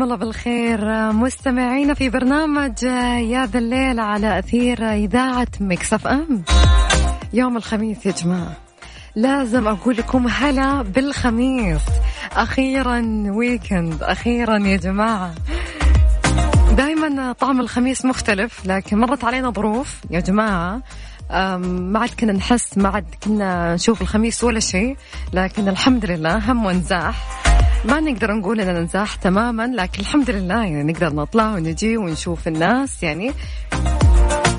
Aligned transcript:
مساكم 0.00 0.12
الله 0.12 0.26
بالخير. 0.26 1.12
مستمعينا 1.12 1.94
في 1.94 2.08
برنامج 2.08 2.82
يا 2.82 3.46
ذا 3.46 3.58
الليل 3.58 4.00
على 4.00 4.38
أثير 4.38 4.92
إذاعة 4.92 5.46
ميكس 5.60 5.92
أف 5.92 6.06
أم. 6.06 6.42
يوم 7.32 7.56
الخميس 7.56 8.06
يا 8.06 8.12
جماعة. 8.12 8.56
لازم 9.16 9.68
أقول 9.68 9.96
لكم 9.96 10.26
هلا 10.26 10.82
بالخميس. 10.82 11.80
أخيرا 12.32 13.24
weekend 13.28 14.02
أخيرا 14.02 14.58
يا 14.58 14.76
جماعة. 14.76 15.34
دائما 16.76 17.32
طعم 17.32 17.60
الخميس 17.60 18.04
مختلف 18.04 18.66
لكن 18.66 18.98
مرت 18.98 19.24
علينا 19.24 19.50
ظروف 19.50 20.00
يا 20.10 20.20
جماعة. 20.20 20.80
ما 21.60 21.98
عاد 21.98 22.10
كنا 22.20 22.32
نحس 22.32 22.78
ما 22.78 22.88
عاد 22.88 23.04
كنا 23.24 23.74
نشوف 23.74 24.02
الخميس 24.02 24.44
ولا 24.44 24.60
شيء 24.60 24.96
لكن 25.32 25.68
الحمد 25.68 26.06
لله 26.06 26.52
هم 26.52 26.66
ونزاح 26.66 27.49
ما 27.84 28.00
نقدر 28.00 28.32
نقول 28.32 28.60
إننا 28.60 28.80
نزاح 28.80 29.14
تماما 29.14 29.66
لكن 29.66 30.00
الحمد 30.00 30.30
لله 30.30 30.64
يعني 30.64 30.92
نقدر 30.92 31.14
نطلع 31.14 31.54
ونجي 31.54 31.96
ونشوف 31.96 32.48
الناس 32.48 33.02
يعني. 33.02 33.32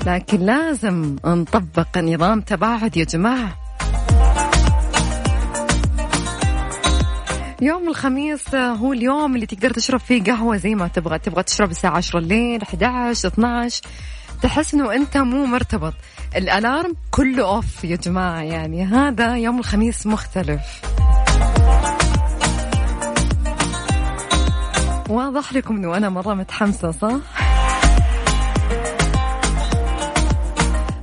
لكن 0.06 0.40
لازم 0.40 1.16
نطبق 1.24 1.98
نظام 1.98 2.40
تباعد 2.40 2.96
يا 2.96 3.04
جماعة. 3.04 3.58
يوم 7.62 7.88
الخميس 7.88 8.54
هو 8.54 8.92
اليوم 8.92 9.34
اللي 9.34 9.46
تقدر 9.46 9.70
تشرب 9.70 10.00
فيه 10.00 10.24
قهوة 10.24 10.56
زي 10.56 10.74
ما 10.74 10.88
تبغى. 10.88 11.18
تبغى 11.18 11.42
تشرب 11.42 11.70
الساعة 11.70 11.96
10 11.96 12.18
الليل 12.18 12.62
11 12.62 13.28
12 13.28 13.82
تحس 14.42 14.74
إنه 14.74 14.94
أنت 14.94 15.16
مو 15.16 15.46
مرتبط. 15.46 15.94
الألارم 16.36 16.94
كله 17.10 17.48
أوف 17.48 17.84
يا 17.84 17.96
جماعة 17.96 18.40
يعني 18.40 18.84
هذا 18.84 19.36
يوم 19.36 19.58
الخميس 19.58 20.06
مختلف. 20.06 20.60
واضح 25.12 25.52
لكم 25.52 25.76
إنه 25.76 25.96
أنا 25.96 26.08
مرة 26.08 26.34
متحمسة 26.34 26.90
صح؟ 26.90 27.16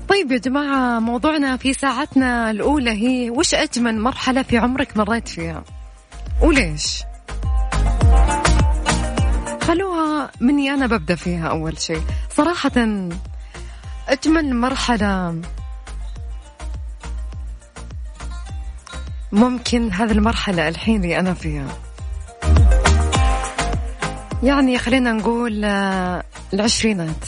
طيب 0.09 0.31
يا 0.31 0.37
جماعة 0.37 0.99
موضوعنا 0.99 1.57
في 1.57 1.73
ساعتنا 1.73 2.51
الأولى 2.51 2.91
هي 2.91 3.29
وش 3.29 3.53
أجمل 3.55 3.99
مرحلة 3.99 4.41
في 4.41 4.57
عمرك 4.57 4.97
مريت 4.97 5.27
فيها؟ 5.27 5.63
وليش؟ 6.41 7.03
خلوها 9.61 10.31
مني 10.41 10.73
أنا 10.73 10.87
ببدأ 10.87 11.15
فيها 11.15 11.47
أول 11.47 11.79
شيء. 11.79 12.01
صراحة 12.29 12.71
أجمل 14.07 14.55
مرحلة 14.55 15.41
ممكن 19.31 19.91
هذه 19.93 20.11
المرحلة 20.11 20.67
الحين 20.67 21.03
اللي 21.03 21.19
أنا 21.19 21.33
فيها. 21.33 21.88
يعني 24.43 24.77
خلينا 24.77 25.11
نقول 25.11 25.65
آه، 25.65 26.23
العشرينات. 26.53 27.25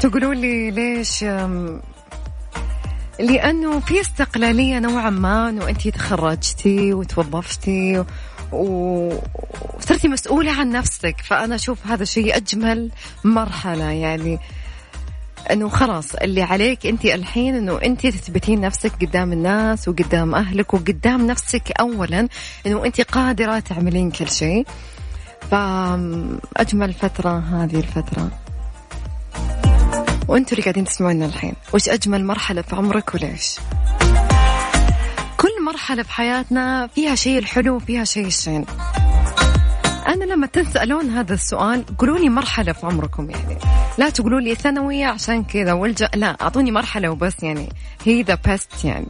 تقولوا 0.00 0.34
لي 0.34 0.70
ليش 0.70 1.24
لأنه 3.20 3.80
في 3.80 4.00
استقلالية 4.00 4.78
نوعا 4.78 5.10
ما 5.10 5.48
أنه 5.48 5.68
أنت 5.68 5.88
تخرجتي 5.88 6.94
وتوظفتي 6.94 8.04
وصرتي 8.52 10.08
مسؤولة 10.08 10.52
عن 10.52 10.70
نفسك. 10.70 11.16
فأنا 11.20 11.54
أشوف 11.54 11.86
هذا 11.86 12.02
الشيء 12.02 12.36
أجمل 12.36 12.90
مرحلة. 13.24 13.90
يعني 13.90 14.38
إنه 15.50 15.68
خلاص 15.68 16.14
اللي 16.14 16.42
عليك 16.42 16.86
أنت 16.86 17.04
الحين 17.04 17.54
إنه 17.54 17.82
أنت 17.82 18.06
تثبتين 18.06 18.60
نفسك 18.60 18.92
قدام 19.02 19.32
الناس 19.32 19.88
وقدام 19.88 20.34
أهلك 20.34 20.74
وقدام 20.74 21.26
نفسك 21.26 21.70
اولا 21.80 22.28
إنه 22.66 22.84
أنت 22.84 23.00
قادرة 23.00 23.58
تعملين 23.58 24.10
كل 24.10 24.28
شيء. 24.28 24.66
فأجمل 25.50 26.92
فترة 26.92 27.38
هذه 27.38 27.76
الفترة. 27.76 28.30
وأنتوا 30.28 30.52
اللي 30.52 30.62
قاعدين 30.62 30.84
تسمعونا 30.84 31.26
الحين 31.26 31.54
وش 31.74 31.88
أجمل 31.88 32.24
مرحلة 32.24 32.62
في 32.62 32.76
عمرك 32.76 33.14
وليش؟ 33.14 33.56
كل 35.36 35.64
مرحلة 35.66 36.02
في 36.02 36.12
حياتنا 36.12 36.86
فيها 36.86 37.14
شيء 37.14 37.38
الحلو 37.38 37.76
وفيها 37.76 38.04
شيء 38.04 38.26
الشين. 38.26 38.64
أنا 40.14 40.24
لما 40.24 40.46
تسألون 40.46 41.10
هذا 41.10 41.34
السؤال 41.34 41.84
قولوا 41.98 42.18
لي 42.18 42.28
مرحلة 42.28 42.72
في 42.72 42.86
عمركم 42.86 43.30
يعني. 43.30 43.58
لا 43.98 44.10
تقولوا 44.10 44.40
لي 44.40 44.54
ثانوية 44.54 45.06
عشان 45.06 45.44
كذا 45.44 45.72
والج 45.72 46.04
لا 46.14 46.36
أعطوني 46.42 46.70
مرحلة 46.70 47.08
وبس 47.08 47.42
يعني. 47.42 47.68
هي 48.04 48.22
the 48.22 48.38
best 48.46 48.84
يعني. 48.84 49.06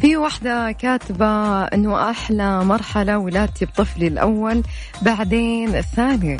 في 0.00 0.16
واحدة 0.16 0.72
كاتبة 0.72 1.64
إنه 1.64 2.10
أحلى 2.10 2.64
مرحلة 2.64 3.18
ولادتي 3.18 3.64
بطفلي 3.64 4.06
الأول 4.06 4.62
بعدين 5.02 5.76
الثاني 5.76 6.36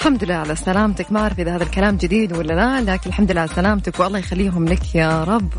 الحمد 0.00 0.24
لله 0.24 0.34
على 0.34 0.56
سلامتك. 0.56 1.12
ما 1.12 1.20
أعرف 1.20 1.40
إذا 1.40 1.56
هذا 1.56 1.62
الكلام 1.62 1.96
جديد 1.96 2.32
ولا 2.36 2.52
لا 2.52 2.92
لكن 2.92 3.10
الحمد 3.10 3.32
لله 3.32 3.40
على 3.40 3.50
سلامتك 3.50 4.00
والله 4.00 4.18
يخليهم 4.18 4.68
لك 4.68 4.94
يا 4.94 5.24
رب. 5.24 5.52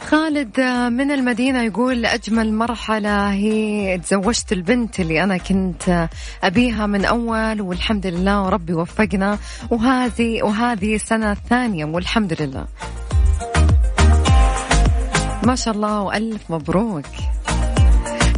خالد 0.00 0.60
من 0.92 1.10
المدينة 1.10 1.62
يقول 1.62 2.06
أجمل 2.06 2.54
مرحلة 2.54 3.32
هي 3.32 3.98
تزوجت 3.98 4.52
البنت 4.52 5.00
اللي 5.00 5.24
أنا 5.24 5.36
كنت 5.36 6.08
أبيها 6.44 6.86
من 6.86 7.04
أول 7.04 7.60
والحمد 7.60 8.06
لله 8.06 8.42
وربي 8.42 8.72
وفقنا. 8.72 9.38
وهذه 9.70 10.42
وهذه 10.42 10.94
السنة 10.94 11.32
الثانية 11.32 11.84
والحمد 11.84 12.42
لله. 12.42 12.66
ما 15.44 15.54
شاء 15.54 15.74
الله 15.74 16.00
وألف 16.00 16.50
مبروك. 16.50 17.04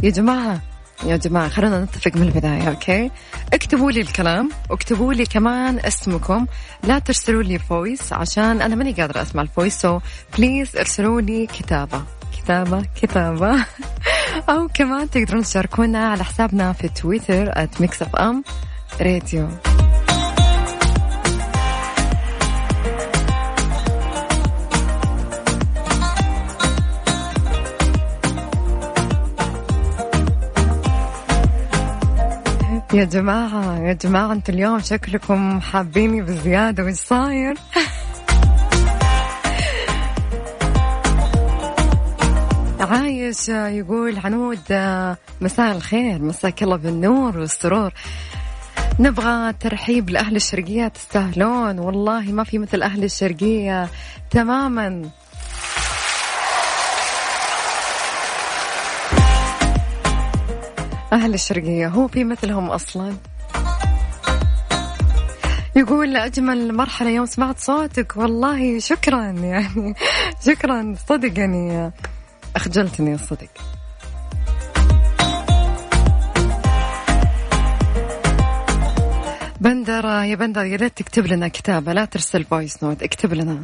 يا 0.03 0.09
جماعة 0.09 0.61
يا 1.05 1.17
جماعة 1.17 1.49
خلونا 1.49 1.83
نتفق 1.83 2.15
من 2.15 2.21
البداية 2.21 2.69
okay؟ 2.69 3.11
اكتبوا 3.53 3.91
لي 3.91 4.01
الكلام 4.01 4.49
واكتبوا 4.69 5.13
لي 5.13 5.25
كمان 5.25 5.79
اسمكم. 5.79 6.45
لا 6.83 6.99
ترسلوا 6.99 7.43
لي 7.43 7.59
voice 7.59 8.13
عشان 8.13 8.61
أنا 8.61 8.75
ماني 8.75 8.91
قادرة 8.91 9.21
أسمع 9.21 9.41
ال 9.41 9.48
voice 9.48 9.81
so 9.81 9.99
please 10.37 10.77
ارسلوا 10.77 11.21
لي 11.21 11.47
كتابة. 11.47 12.03
كتابة 12.37 12.85
كتابة. 13.01 13.65
أو 14.49 14.67
كمان 14.73 15.09
تقدرون 15.09 15.43
تشاركونا 15.43 16.07
على 16.07 16.23
حسابنا 16.23 16.73
في 16.73 16.87
تويتر 16.87 17.67
أم 18.19 18.43
راديو 19.01 19.47
يا 32.93 33.03
جماعة 33.03 33.79
يا 33.79 33.93
جماعة 33.93 34.31
أنتوا 34.31 34.53
اليوم 34.53 34.79
شكلكم 34.79 35.61
حابيني 35.61 36.21
بزيادة 36.21 36.83
وش 36.83 36.93
صاير؟ 36.93 37.55
عايش 42.91 43.49
يقول 43.49 44.17
عنود 44.23 44.59
مساء 45.41 45.75
الخير 45.75 46.21
مساك 46.21 46.63
الله 46.63 46.75
بالنور 46.75 47.37
والسرور 47.37 47.93
نبغى 48.99 49.53
ترحيب 49.53 50.09
لأهل 50.09 50.35
الشرقية 50.35 50.87
تستاهلون 50.87 51.79
والله 51.79 52.31
ما 52.31 52.43
في 52.43 52.57
مثل 52.57 52.81
أهل 52.81 53.03
الشرقية 53.03 53.89
تماما 54.31 55.09
أهل 61.13 61.33
الشرقية 61.33 61.87
هو 61.87 62.07
في 62.07 62.23
مثلهم 62.23 62.69
أصلا؟ 62.69 63.13
يقول 65.75 66.15
أجمل 66.15 66.75
مرحلة 66.75 67.09
يوم 67.09 67.25
سمعت 67.25 67.59
صوتك 67.59 68.17
والله 68.17 68.79
شكرا 68.79 69.21
يعني 69.23 69.95
شكرا 70.45 70.95
صدق 71.07 71.39
يعني 71.39 71.91
أخجلتني 72.55 73.17
صدق 73.17 73.49
بندر 79.61 80.05
يا 80.05 80.35
بندر 80.35 80.65
يا 80.65 80.75
ريت 80.75 80.97
تكتب 80.97 81.27
لنا 81.27 81.47
كتابة 81.47 81.93
لا 81.93 82.05
ترسل 82.05 82.43
voice 82.43 82.83
note 82.83 83.03
اكتب 83.03 83.33
لنا. 83.33 83.61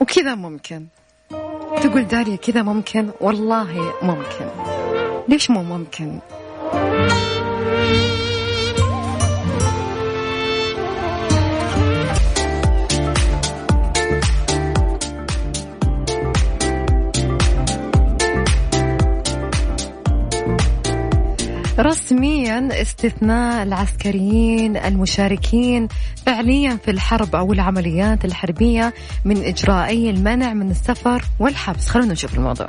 وكذا 0.00 0.34
ممكن. 0.34 0.86
تقول 1.82 2.08
داليا 2.08 2.36
كذا 2.36 2.62
ممكن؟ 2.62 3.08
والله 3.20 3.92
ممكن. 4.02 4.46
ليش 5.28 5.50
مو 5.50 5.62
ممكن؟ 5.62 6.18
رسميا 21.90 22.82
استثناء 22.82 23.62
العسكريين 23.62 24.76
المشاركين 24.76 25.88
فعليا 26.26 26.78
في 26.84 26.90
الحرب 26.90 27.36
أو 27.36 27.52
العمليات 27.52 28.24
الحربية 28.24 28.94
من 29.24 29.44
اجراءي 29.44 30.10
المنع 30.10 30.54
من 30.54 30.70
السفر 30.70 31.24
والحبس. 31.38 31.88
خلونا 31.88 32.12
نشوف 32.12 32.34
الموضوع. 32.34 32.68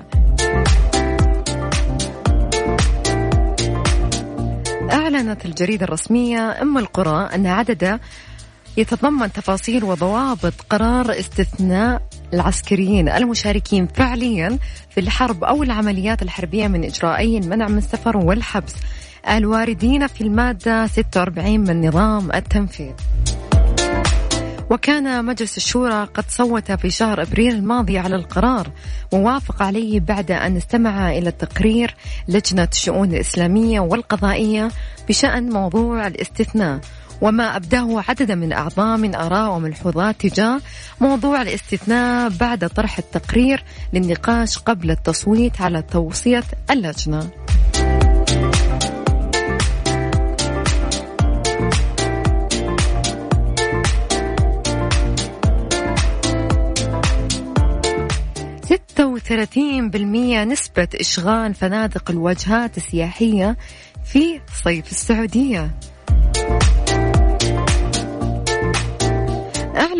أعلنت 4.92 5.46
الجريدة 5.46 5.86
الرسمية 5.86 6.62
أم 6.62 6.78
القرى 6.78 7.30
أن 7.36 7.48
عدد 7.48 8.00
يتضمن 8.78 9.32
تفاصيل 9.32 9.84
وضوابط 9.84 10.54
قرار 10.70 11.12
استثناء 11.20 12.02
العسكريين 12.34 13.10
المشاركين 13.10 13.88
فعليا 13.88 14.60
في 14.90 15.00
الحرب 15.00 15.44
أو 15.44 15.64
العمليات 15.64 16.22
الحربية 16.22 16.68
من 16.68 16.84
إجراءي 16.84 17.38
المنع 17.38 17.68
من 17.68 17.78
السفر 17.78 18.18
والحبس. 18.18 18.76
الواردين 19.30 20.08
في 20.08 20.22
المادة 20.22 20.88
46 20.88 21.60
من 21.60 21.88
نظام 21.88 22.32
التنفيذ. 22.32 22.92
وكان 24.70 25.26
مجلس 25.26 25.58
الشورى 25.58 26.04
قد 26.04 26.24
صوت 26.30 26.72
في 26.72 26.90
شهر 26.90 27.22
أبريل 27.22 27.56
الماضي 27.56 27.98
على 27.98 28.16
القرار 28.16 28.70
ووافق 29.14 29.62
عليه 29.62 30.00
بعد 30.00 30.32
أن 30.32 30.58
استمع 30.58 31.12
إلى 31.12 31.32
تقرير 31.32 31.96
لجنة 32.28 32.68
الشؤون 32.72 33.14
الإسلامية 33.14 33.80
والقضائية 33.80 34.72
بشأن 35.10 35.50
موضوع 35.50 36.08
الاستثناء 36.08 36.80
وما 37.22 37.56
أبداه 37.56 38.04
عدد 38.10 38.32
من 38.32 38.54
أعضاء 38.54 38.98
من 38.98 39.16
آراء 39.16 39.52
وملحوظات 39.52 40.22
تجاه 40.22 40.62
موضوع 41.02 41.42
الاستثناء 41.42 42.30
بعد 42.30 42.70
طرح 42.70 42.98
التقرير 42.98 43.64
للنقاش 43.94 44.58
قبل 44.58 44.92
التصويت 44.92 45.62
على 45.62 45.82
توصية 45.82 46.44
اللجنة. 46.72 47.41
نسبة 60.44 60.88
إشغال 60.96 61.54
فنادق 61.54 62.12
الوجهات 62.12 62.78
السياحية 62.78 63.58
في 64.06 64.42
صيف 64.64 64.92
السعودية. 64.92 65.72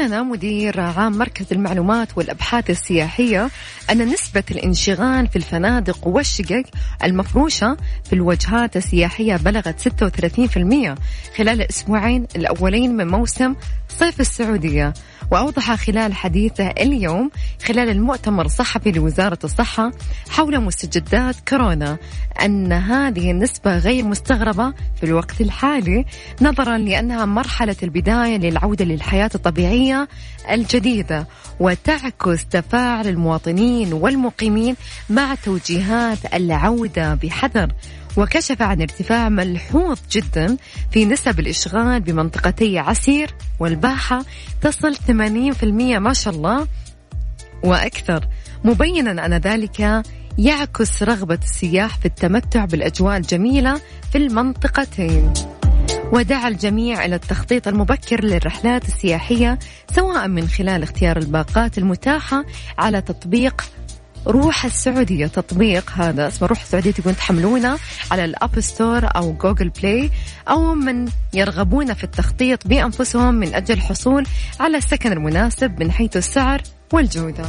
أعلن 0.02 0.28
مدير 0.28 0.80
عام 0.82 1.18
مركز 1.18 1.46
المعلومات 1.52 2.18
والأبحاث 2.18 2.70
السياحية 2.70 3.50
أن 3.92 3.98
نسبة 3.98 4.44
الانشغال 4.52 5.28
في 5.28 5.36
الفنادق 5.36 6.08
والشقق 6.08 6.64
المفروشة 7.04 7.78
في 8.04 8.14
الوجهات 8.14 8.78
السياحية 8.78 9.36
بلغت 9.36 9.80
36% 9.80 10.96
خلال 11.38 11.62
الأسبوعين 11.62 12.28
الأولين 12.36 12.98
من 12.98 13.08
موسم 13.08 13.56
صيف 13.90 14.22
السعودية. 14.22 14.94
وأوضح 15.32 15.76
خلال 15.76 16.14
حديثه 16.14 16.68
اليوم 16.68 17.32
خلال 17.66 17.90
المؤتمر 17.90 18.46
الصحفي 18.46 18.92
لوزارة 18.92 19.40
الصحة 19.44 19.92
حول 20.30 20.60
مستجدات 20.60 21.36
كورونا 21.48 21.98
أن 22.46 22.74
هذه 22.74 23.32
النسبة 23.32 23.78
غير 23.78 24.04
مستغربة 24.04 24.74
في 24.96 25.04
الوقت 25.04 25.42
الحالي 25.42 26.06
نظرا 26.42 26.78
لأنها 26.78 27.26
مرحلة 27.26 27.76
البداية 27.84 28.38
للعودة 28.38 28.86
للحياة 28.86 29.30
الطبيعية 29.36 30.08
الجديدة 30.50 31.28
وتعكس 31.60 32.46
تفاعل 32.46 33.08
المواطنين 33.08 33.94
والمقيمين 33.94 34.76
مع 35.10 35.36
توجيهات 35.36 36.34
العودة 36.34 37.16
بحذر. 37.16 37.72
وكشف 38.18 38.62
عن 38.62 38.82
ارتفاع 38.82 39.30
ملحوظ 39.30 40.00
جدا 40.12 40.58
في 40.92 41.06
نسب 41.06 41.40
الإشغال 41.40 42.02
بمنطقتي 42.02 42.80
عسير 42.80 43.36
والباحة 43.60 44.26
تصل 44.62 44.96
80% 44.96 45.64
ما 46.00 46.14
شاء 46.14 46.34
الله 46.34 46.68
وأكثر. 47.64 48.28
مبينا 48.64 49.26
أن 49.26 49.34
ذلك 49.34 50.04
يعكس 50.38 51.04
رغبة 51.04 51.40
السياح 51.44 51.98
في 51.98 52.06
التمتع 52.06 52.66
بالأجواء 52.66 53.18
الجميلة 53.18 53.82
في 54.12 54.18
المنطقتين. 54.18 55.34
ودعا 56.12 56.48
الجميع 56.48 57.06
إلى 57.06 57.16
التخطيط 57.16 57.68
المبكر 57.68 58.24
للرحلات 58.24 58.88
السياحية 58.88 59.60
سواء 59.96 60.28
من 60.28 60.48
خلال 60.48 60.84
اختيار 60.84 61.18
الباقات 61.18 61.78
المتاحة 61.78 62.46
على 62.78 63.02
تطبيق 63.02 63.64
روح 64.28 64.66
السعودية 64.66 65.28
تطبيق 65.28 65.92
هذا. 65.92 66.28
اسمه 66.28 66.48
روح 66.48 66.62
السعودية 66.62 66.92
تقول 66.92 67.16
تحملونه 67.16 67.78
على 68.12 68.26
ال 68.26 68.34
App 68.34 68.60
Store 68.60 69.06
أو 69.16 69.34
Google 69.34 69.70
Play 69.70 70.10
أو 70.50 70.74
من 70.74 71.08
يرغبون 71.34 71.94
في 71.94 72.04
التخطيط 72.04 72.68
بأنفسهم 72.68 73.36
من 73.36 73.56
أجل 73.56 73.76
الحصول 73.76 74.26
على 74.60 74.78
السكن 74.78 75.12
المناسب 75.12 75.80
من 75.80 75.92
حيث 75.92 76.18
السعر 76.18 76.62
والجودة. 76.94 77.46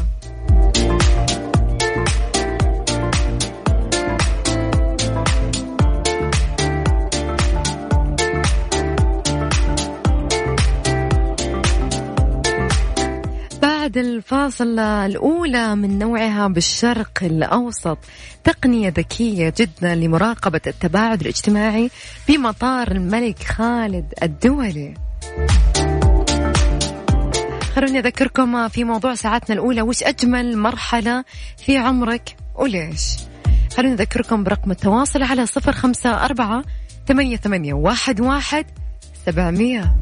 بعد 13.92 14.04
الفاصل 14.04 14.78
الأولى 14.78 15.76
من 15.76 15.98
نوعها 15.98 16.48
بالشرق 16.48 17.18
الأوسط 17.22 17.98
تقنية 18.44 18.88
ذكية 18.88 19.54
جدا 19.56 19.94
لمراقبة 19.94 20.60
التباعد 20.66 21.20
الاجتماعي 21.20 21.90
بمطار 22.28 22.90
الملك 22.90 23.42
خالد 23.42 24.14
الدولي. 24.22 24.94
خلوني 27.74 27.98
أذكركم 27.98 28.68
في 28.68 28.84
موضوع 28.84 29.14
ساعتنا 29.14 29.54
الأولى 29.54 29.82
وش 29.82 30.02
أجمل 30.02 30.58
مرحلة 30.58 31.24
في 31.66 31.76
عمرك 31.76 32.36
وليش؟ 32.54 33.16
خلوني 33.76 33.94
أذكركم 33.94 34.44
برقم 34.44 34.70
التواصل 34.70 35.22
على 35.22 35.46
صفر 35.46 35.72
خمسة 35.72 36.24
أربعة 36.24 36.64
ثمانية 37.08 37.36
ثمانية 37.36 37.74
واحد 37.74 38.20
واحد 38.20 38.66
سبعمية. 39.26 39.96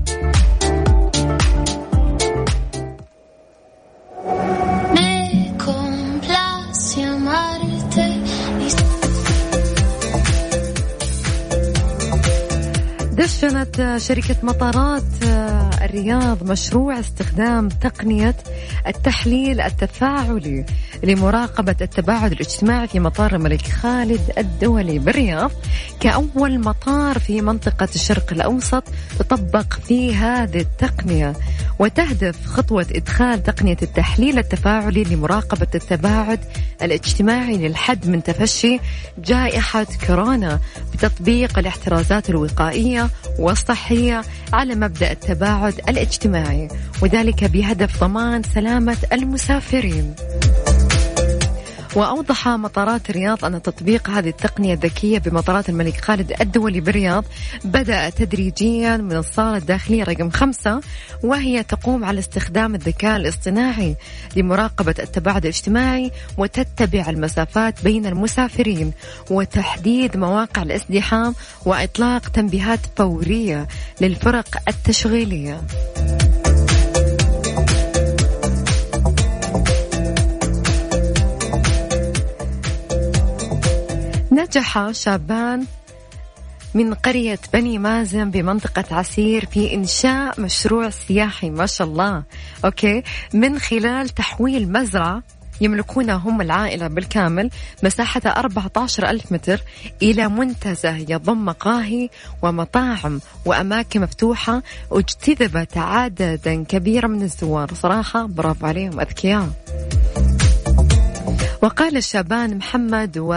دشنت 13.20 13.96
شركة 13.96 14.36
مطارات 14.42 15.02
الرياض 15.82 16.50
مشروع 16.50 17.00
استخدام 17.00 17.68
تقنية 17.68 18.36
التحليل 18.86 19.60
التفاعلي 19.60 20.64
لمراقبة 21.02 21.76
التباعد 21.80 22.32
الاجتماعي 22.32 22.88
في 22.88 23.00
مطار 23.00 23.34
الملك 23.34 23.62
خالد 23.66 24.20
الدولي 24.38 24.98
بالرياض 24.98 25.50
كأول 26.00 26.60
مطار 26.60 27.18
في 27.18 27.42
منطقة 27.42 27.88
الشرق 27.94 28.32
الأوسط 28.32 28.84
تطبق 29.18 29.72
فيه 29.72 30.42
هذه 30.42 30.60
التقنية. 30.60 31.32
وتهدف 31.78 32.46
خطوة 32.46 32.86
إدخال 32.94 33.42
تقنية 33.42 33.76
التحليل 33.82 34.38
التفاعلي 34.38 35.04
لمراقبة 35.04 35.66
التباعد 35.74 36.40
الاجتماعي 36.82 37.56
للحد 37.56 38.08
من 38.08 38.22
تفشي 38.22 38.80
جائحة 39.18 39.86
كورونا 40.06 40.60
بتطبيق 40.92 41.58
الاحترازات 41.58 42.30
الوقائية 42.30 43.09
والصحية 43.38 44.22
على 44.52 44.74
مبدأ 44.74 45.12
التباعد 45.12 45.74
الاجتماعي 45.88 46.68
وذلك 47.02 47.44
بهدف 47.44 48.00
ضمان 48.00 48.42
سلامة 48.42 48.96
المسافرين. 49.12 50.14
وأوضح 51.96 52.48
مطارات 52.48 53.10
الرياض 53.10 53.44
أن 53.44 53.62
تطبيق 53.62 54.10
هذه 54.10 54.28
التقنية 54.28 54.74
الذكية 54.74 55.18
بمطارات 55.18 55.68
الملك 55.68 56.00
خالد 56.00 56.32
الدولي 56.40 56.80
بالرياض 56.80 57.24
بدأ 57.64 58.10
تدريجيا 58.10 58.96
من 58.96 59.16
الصالة 59.16 59.56
الداخلية 59.56 60.04
رقم 60.04 60.30
خمسة 60.30 60.80
وهي 61.22 61.62
تقوم 61.62 62.04
على 62.04 62.18
استخدام 62.18 62.74
الذكاء 62.74 63.16
الاصطناعي 63.16 63.96
لمراقبة 64.36 64.94
التباعد 64.98 65.42
الاجتماعي 65.42 66.10
وتتبع 66.38 67.10
المسافات 67.10 67.84
بين 67.84 68.06
المسافرين 68.06 68.92
وتحديد 69.30 70.16
مواقع 70.16 70.62
الازدحام 70.62 71.34
وإطلاق 71.64 72.28
تنبيهات 72.28 72.80
فورية 72.96 73.68
للفرق 74.00 74.56
التشغيلية. 74.68 75.60
نجح 84.40 84.90
شابان 84.90 85.64
من 86.74 86.94
قرية 86.94 87.38
بني 87.52 87.78
مازن 87.78 88.30
بمنطقة 88.30 88.84
عسير 88.96 89.46
في 89.46 89.74
إنشاء 89.74 90.40
مشروع 90.40 90.90
سياحي 90.90 91.50
ما 91.50 91.66
شاء 91.66 91.86
الله. 91.86 92.22
أوكي. 92.64 93.02
من 93.34 93.58
خلال 93.58 94.08
تحويل 94.08 94.72
مزرعة 94.72 95.22
يملكونها 95.60 96.14
هم 96.14 96.40
العائلة 96.40 96.88
بالكامل 96.88 97.50
مساحتها 97.82 98.30
14 98.30 99.10
ألف 99.10 99.32
متر 99.32 99.60
إلى 100.02 100.28
منتزه 100.28 100.96
يضم 100.96 101.44
مقاهي 101.44 102.08
ومطاعم 102.42 103.20
وأماكن 103.44 104.00
مفتوحة 104.00 104.62
واجتذبت 104.90 105.76
عددا 105.76 106.64
كبيرا 106.64 107.06
من 107.06 107.22
الزوار. 107.22 107.74
صراحة 107.74 108.26
برافو 108.26 108.66
عليهم 108.66 109.00
أذكياء. 109.00 109.48
وقال 111.62 111.96
الشابان 111.96 112.56
محمد 112.56 113.18
و 113.18 113.32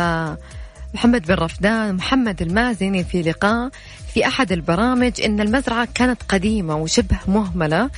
محمد 0.93 1.27
بن 1.27 1.33
رفدان 1.33 1.95
محمد 1.95 2.41
المازني 2.41 3.03
في 3.03 3.21
لقاء 3.21 3.69
في 4.13 4.27
أحد 4.27 4.51
البرامج 4.51 5.21
أن 5.21 5.41
المزرعة 5.41 5.88
كانت 5.93 6.23
قديمة 6.29 6.75
وشبه 6.75 7.17
مهملة 7.27 7.89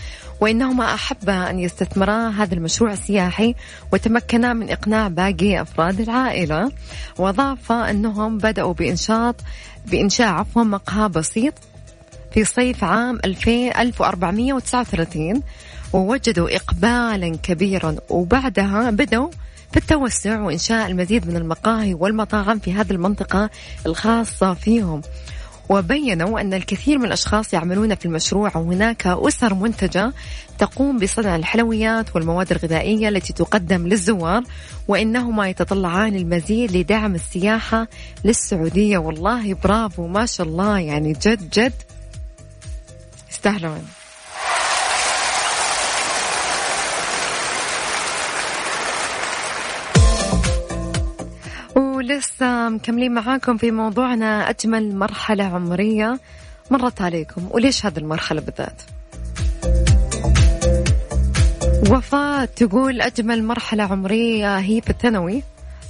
وإنهما 0.41 0.93
أحبا 0.93 1.49
أن 1.49 1.59
يستثمرا 1.59 2.29
هذا 2.29 2.53
المشروع 2.53 2.93
السياحي 2.93 3.55
وتمكنا 3.93 4.53
من 4.53 4.69
إقناع 4.69 5.07
باقي 5.07 5.61
أفراد 5.61 5.99
العائلة. 5.99 6.71
وأضاف 7.17 7.71
أنهم 7.71 8.37
بدأوا 8.37 8.73
بإنشاط 8.73 9.35
بإنشاء 9.85 10.27
عفوا 10.27 10.63
مقهى 10.63 11.09
بسيط 11.09 11.53
في 12.33 12.43
صيف 12.43 12.83
عام 12.83 13.19
1439 13.25 15.41
ووجدوا 15.93 16.55
إقبالا 16.55 17.37
كبيرا 17.43 17.95
وبعدها 18.09 18.91
بدأوا 18.91 19.29
في 19.75 19.81
التوسع 19.81 20.41
وإنشاء 20.41 20.87
المزيد 20.87 21.27
من 21.27 21.35
المقاهي 21.35 21.93
والمطاعم 21.93 22.59
في 22.59 22.73
هذه 22.73 22.91
المنطقة 22.91 23.49
الخاصة 23.85 24.53
فيهم. 24.53 25.01
وبينوا 25.69 26.41
أن 26.41 26.53
الكثير 26.53 26.97
من 26.97 27.05
الأشخاص 27.05 27.53
يعملون 27.53 27.95
في 27.95 28.05
المشروع 28.05 28.57
وهناك 28.57 29.07
أسر 29.07 29.53
منتجة 29.53 30.13
تقوم 30.57 30.99
بصنع 30.99 31.35
الحلويات 31.35 32.15
والمواد 32.15 32.51
الغذائية 32.51 33.09
التي 33.09 33.33
تقدم 33.33 33.87
للزوار 33.87 34.43
وإنهما 34.87 35.49
يتطلعان 35.49 36.15
المزيد 36.15 36.77
لدعم 36.77 37.15
السياحة 37.15 37.87
للسعودية. 38.25 38.97
والله 38.97 39.53
برافو 39.53 40.07
ما 40.07 40.25
شاء 40.25 40.47
الله 40.47 40.79
يعني 40.79 41.13
جد 41.13 41.49
جد. 41.49 41.73
يستاهلون 43.31 43.87
ولسه 52.05 52.69
مكملين 52.69 53.13
معاكم 53.13 53.57
في 53.57 53.71
موضوعنا 53.71 54.49
أجمل 54.49 54.95
مرحلة 54.95 55.43
عمرية. 55.43 56.19
مرت 56.71 57.01
عليكم 57.01 57.47
وليش 57.51 57.85
هذه 57.85 57.97
المرحلة 57.97 58.41
بالذات؟ 58.41 58.81
وفاء 61.91 62.45
تقول 62.45 63.01
أجمل 63.01 63.43
مرحلة 63.43 63.83
عمرية 63.83 64.57
هي 64.57 64.81
في 64.81 64.89
الثانوي. 64.89 65.43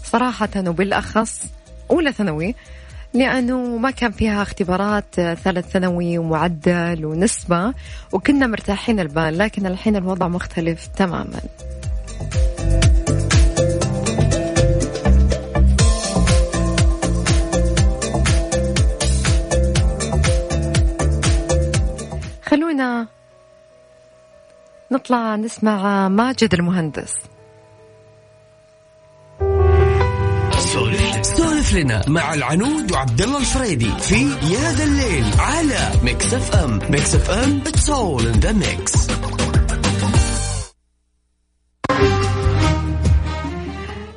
صراحة 0.04 0.50
وبالأخص 0.58 1.42
أولى 1.92 2.12
ثانوي 2.12 2.56
لأنه 3.14 3.78
ما 3.78 3.92
كان 3.92 4.12
فيها 4.12 4.42
اختبارات 4.42 5.16
ثالث 5.16 5.68
ثانوي 5.68 6.18
ومعدل 6.18 7.06
ونسبة 7.06 7.74
وكنا 8.12 8.48
مرتاحين 8.48 9.00
البال 9.00 9.38
لكن 9.38 9.66
الحين 9.66 9.96
الوضع 9.96 10.28
مختلف 10.28 10.88
تماما. 10.88 11.40
خلونا 22.76 23.08
نطلع 24.92 25.36
نسمع 25.36 26.08
ماجد 26.08 26.54
المهندس. 26.54 27.14
سولف 31.22 31.74
لنا 31.74 32.02
مع 32.08 32.34
العنود 32.34 32.92
وعبد 32.92 33.22
الله 33.22 33.38
الفريدي 33.40 33.92
في 34.00 34.22
يا 34.54 34.72
ذا 34.72 34.84
الليل 34.84 35.26
على 35.40 35.92
Mix 36.04 36.34
FM 36.34 36.80
Mix 36.90 37.16
FM 37.16 37.62
it's 37.68 37.90
all 37.90 38.28
in 38.28 38.40
the 38.40 38.52
mix 38.52 39.08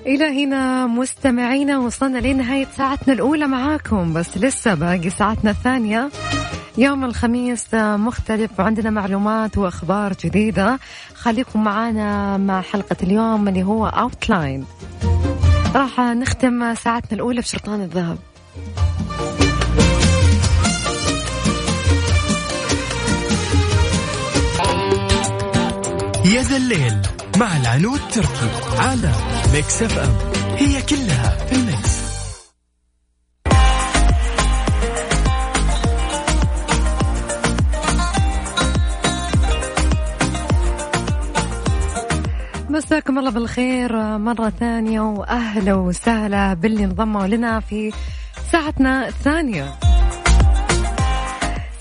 إلى 0.07 0.45
هنا 0.45 0.87
مستمعينا 0.87 1.79
وصلنا 1.79 2.19
لنهاية 2.19 2.67
ساعتنا 2.77 3.15
الأولى 3.15 3.47
معاكم 3.47 4.13
بس 4.13 4.39
لسه 4.39 4.75
باقي 4.75 5.11
ساعتنا 5.11 5.51
الثانية. 5.51 6.11
يوم 6.79 7.05
الخميس 7.05 7.75
مختلف. 7.75 8.51
وعندنا 8.59 8.91
معلومات 8.91 9.59
وأخبار 9.59 10.13
جديدة. 10.25 10.79
خليكم 11.15 11.65
معانا 11.65 12.37
مع 12.37 12.61
حلقة 12.61 12.97
اليوم 13.03 13.49
اللي 13.49 13.63
هو 13.63 13.87
outline 13.87 14.65
راح 15.75 16.01
نختم 16.01 16.75
ساعتنا 16.75 17.13
الأولى 17.13 17.41
بشرطان 17.41 17.81
الذهب. 17.83 18.19
يا 26.25 26.43
ذا 26.43 26.57
الليل 26.57 27.03
مع 27.37 27.57
العنود 27.57 28.01
تركي 28.13 28.51
على 28.79 29.13
Mix 29.53 29.83
FM. 29.83 30.15
هي 30.57 30.83
كلها 30.83 31.37
في 31.47 31.55
ال 31.57 31.63
mix. 31.63 31.88
مساكم 42.79 43.19
الله 43.19 43.31
بالخير 43.31 44.19
مرة 44.19 44.51
ثانية 44.51 45.01
وأهلا 45.01 45.75
وسهلا 45.75 46.55
باللي 46.55 46.85
انضموا 46.85 47.27
لنا 47.27 47.61
في 47.61 47.93
ساعتنا 48.53 49.09
الثانية. 49.09 49.75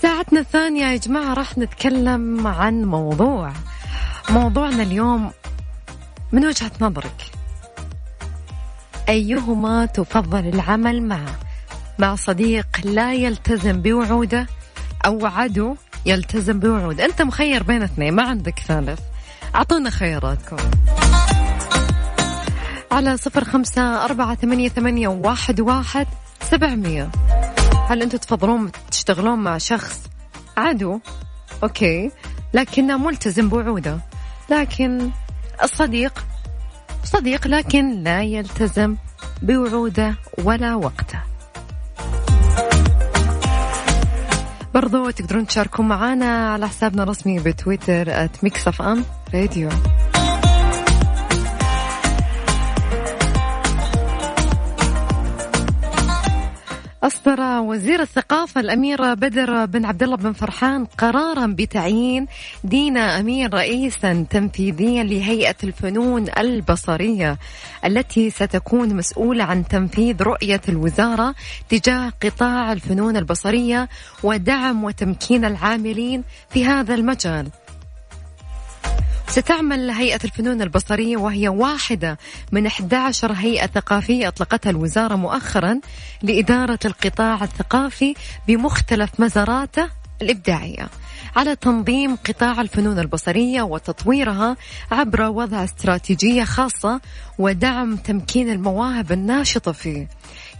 ساعتنا 0.02 0.40
الثانية 0.40 0.86
يا 0.86 0.96
جماعة 0.96 1.34
راح 1.34 1.58
نتكلم 1.58 2.46
عن 2.46 2.84
موضوع 2.84 3.52
موضوعنا 4.30 4.82
اليوم 4.82 5.30
من 6.32 6.46
وجهة 6.46 6.70
نظرك. 6.80 7.30
أيهما 9.08 9.86
تفضل 9.86 10.46
العمل 10.48 11.02
معه 11.02 11.38
مع 11.98 12.14
صديق 12.14 12.66
لا 12.84 13.14
يلتزم 13.14 13.82
بوعوده 13.82 14.46
أو 15.06 15.26
عدو 15.26 15.76
يلتزم 16.06 16.60
بوعوده؟ 16.60 17.04
أنت 17.04 17.22
مخير 17.22 17.62
بين 17.62 17.82
اثنين 17.82 18.14
ما 18.14 18.22
عندك 18.22 18.58
ثالث. 18.58 19.00
أعطونا 19.54 19.90
خياراتكم. 19.90 20.56
على 22.92 23.16
صفر 23.16 23.44
خمسة 23.44 24.04
أربعة 24.04 24.34
ثمانية, 24.34 24.68
ثمانية 24.68 25.08
واحد, 25.08 25.60
واحد 25.60 26.06
سبعمية. 26.42 27.10
هل 27.88 28.02
أنتم 28.02 28.18
تفضلون 28.18 28.70
تشتغلون 28.90 29.38
مع 29.38 29.58
شخص 29.58 30.00
عدو؟ 30.56 31.00
أوكي. 31.62 32.10
لكنه 32.54 32.98
ملتزم 32.98 33.48
بوعوده. 33.48 33.98
لكن 34.50 35.10
الصديق 35.62 36.24
صديق 37.04 37.46
لكن 37.46 38.02
لا 38.02 38.22
يلتزم 38.22 38.96
بوعوده 39.42 40.14
ولا 40.38 40.74
وقته. 40.74 41.20
برضو 44.80 45.10
تقدرون 45.10 45.46
تشاركون 45.46 45.88
معنا 45.88 46.52
على 46.52 46.68
حسابنا 46.68 47.02
الرسمي 47.02 47.38
بتويتر 47.38 48.28
@Mix 48.42 48.80
FM 48.80 49.04
Radio 49.34 49.68
أصدر 57.02 57.40
وزير 57.60 58.02
الثقافة 58.02 58.60
الأمير 58.60 59.14
بدر 59.14 59.64
بن 59.64 59.84
عبد 59.84 60.02
الله 60.02 60.16
بن 60.16 60.32
فرحان 60.32 60.84
قرارا 60.84 61.46
بتعيين 61.46 62.26
دينا 62.64 63.20
أمير 63.20 63.54
رئيسا 63.54 64.26
تنفيذيا 64.30 65.02
لهيئة 65.02 65.56
الفنون 65.64 66.26
البصرية 66.38 67.38
التي 67.84 68.30
ستكون 68.30 68.96
مسؤولة 68.96 69.44
عن 69.44 69.68
تنفيذ 69.68 70.22
رؤية 70.22 70.60
الوزارة 70.68 71.34
تجاه 71.68 72.12
قطاع 72.22 72.72
الفنون 72.72 73.16
البصرية 73.16 73.88
ودعم 74.22 74.84
وتمكين 74.84 75.44
العاملين 75.44 76.24
في 76.50 76.64
هذا 76.64 76.94
المجال. 76.94 77.48
ستعمل 79.38 79.90
هيئة 79.90 80.18
الفنون 80.24 80.62
البصرية 80.62 81.16
وهي 81.16 81.48
واحدة 81.48 82.18
من 82.52 82.66
11 82.66 83.32
هيئة 83.32 83.66
ثقافية 83.66 84.28
أطلقتها 84.28 84.70
الوزارة 84.70 85.16
مؤخرا 85.16 85.80
لإدارة 86.22 86.78
القطاع 86.84 87.44
الثقافي 87.44 88.14
بمختلف 88.48 89.10
مزاراته 89.20 89.88
الإبداعية 90.22 90.88
على 91.36 91.56
تنظيم 91.56 92.16
قطاع 92.16 92.60
الفنون 92.60 92.98
البصرية 92.98 93.62
وتطويرها 93.62 94.56
عبر 94.90 95.22
وضع 95.22 95.64
استراتيجية 95.64 96.44
خاصة 96.44 97.00
ودعم 97.38 97.96
تمكين 97.96 98.50
المواهب 98.50 99.12
الناشطة 99.12 99.72
فيه. 99.72 100.08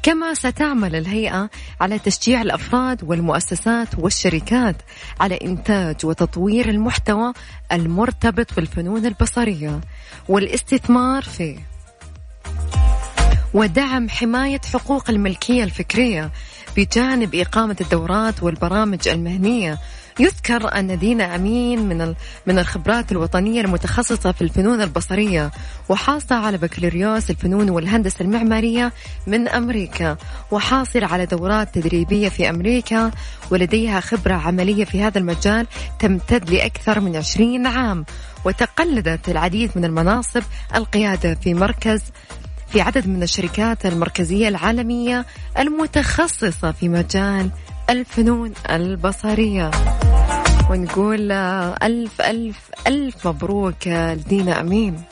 كما 0.02 0.34
ستعمل 0.34 0.96
الهيئة 0.96 1.50
على 1.80 1.98
تشجيع 1.98 2.42
الأفراد 2.42 3.04
والمؤسسات 3.04 3.88
والشركات 3.98 4.76
على 5.20 5.38
إنتاج 5.44 5.96
وتطوير 6.06 6.68
المحتوى 6.68 7.32
المرتبط 7.72 8.54
بالفنون 8.56 9.06
البصرية 9.06 9.80
والاستثمار 10.28 11.22
فيه 11.22 11.58
ودعم 13.54 14.08
حماية 14.08 14.60
حقوق 14.74 15.10
الملكية 15.10 15.64
الفكرية 15.64 16.30
بجانب 16.76 17.34
إقامة 17.34 17.76
الدورات 17.80 18.42
والبرامج 18.42 19.08
المهنية 19.08 19.78
يذكر 20.18 20.78
أن 20.78 20.98
دينا 20.98 21.34
أمين 21.34 21.88
من 21.88 22.14
من 22.46 22.58
الخبرات 22.58 23.12
الوطنية 23.12 23.60
المتخصصة 23.60 24.32
في 24.32 24.42
الفنون 24.42 24.82
البصرية 24.82 25.50
وحاصلة 25.88 26.38
على 26.38 26.58
بكالوريوس 26.58 27.30
الفنون 27.30 27.70
والهندسة 27.70 28.16
المعمارية 28.20 28.92
من 29.26 29.48
أمريكا 29.48 30.16
وحاصلة 30.50 31.06
على 31.06 31.26
دورات 31.26 31.74
تدريبية 31.74 32.28
في 32.28 32.50
أمريكا 32.50 33.10
ولديها 33.50 34.00
خبرة 34.00 34.34
عملية 34.34 34.84
في 34.84 35.02
هذا 35.02 35.18
المجال 35.18 35.66
تمتد 35.98 36.50
لأكثر 36.50 37.00
من 37.00 37.16
20 37.16 37.66
عام 37.66 38.04
وتقلدت 38.44 39.28
العديد 39.28 39.70
من 39.76 39.84
المناصب 39.84 40.42
القيادة 40.74 41.34
في 41.34 41.54
مركز 41.54 42.02
في 42.68 42.80
عدد 42.80 43.08
من 43.08 43.22
الشركات 43.22 43.86
المركزية 43.86 44.48
العالمية 44.48 45.26
المتخصصة 45.58 46.72
في 46.72 46.88
مجال 46.88 47.50
الفنون 47.90 48.52
البصرية. 48.70 49.70
ونقول 50.70 51.32
ألف 51.82 52.20
ألف 52.20 52.70
ألف 52.86 53.26
مبروك 53.26 53.86
لدينا 53.86 54.60
أمين. 54.60 55.02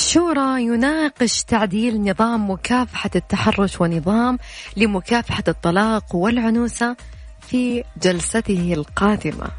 الشورى 0.00 0.62
يناقش 0.64 1.42
تعديل 1.42 2.00
نظام 2.00 2.50
مكافحة 2.50 3.10
التحرش 3.16 3.80
ونظام 3.80 4.38
لمكافحة 4.76 5.44
الطلاق 5.48 6.14
والعنوسة 6.14 6.96
في 7.40 7.84
جلسته 8.02 8.72
القادمة. 8.72 9.50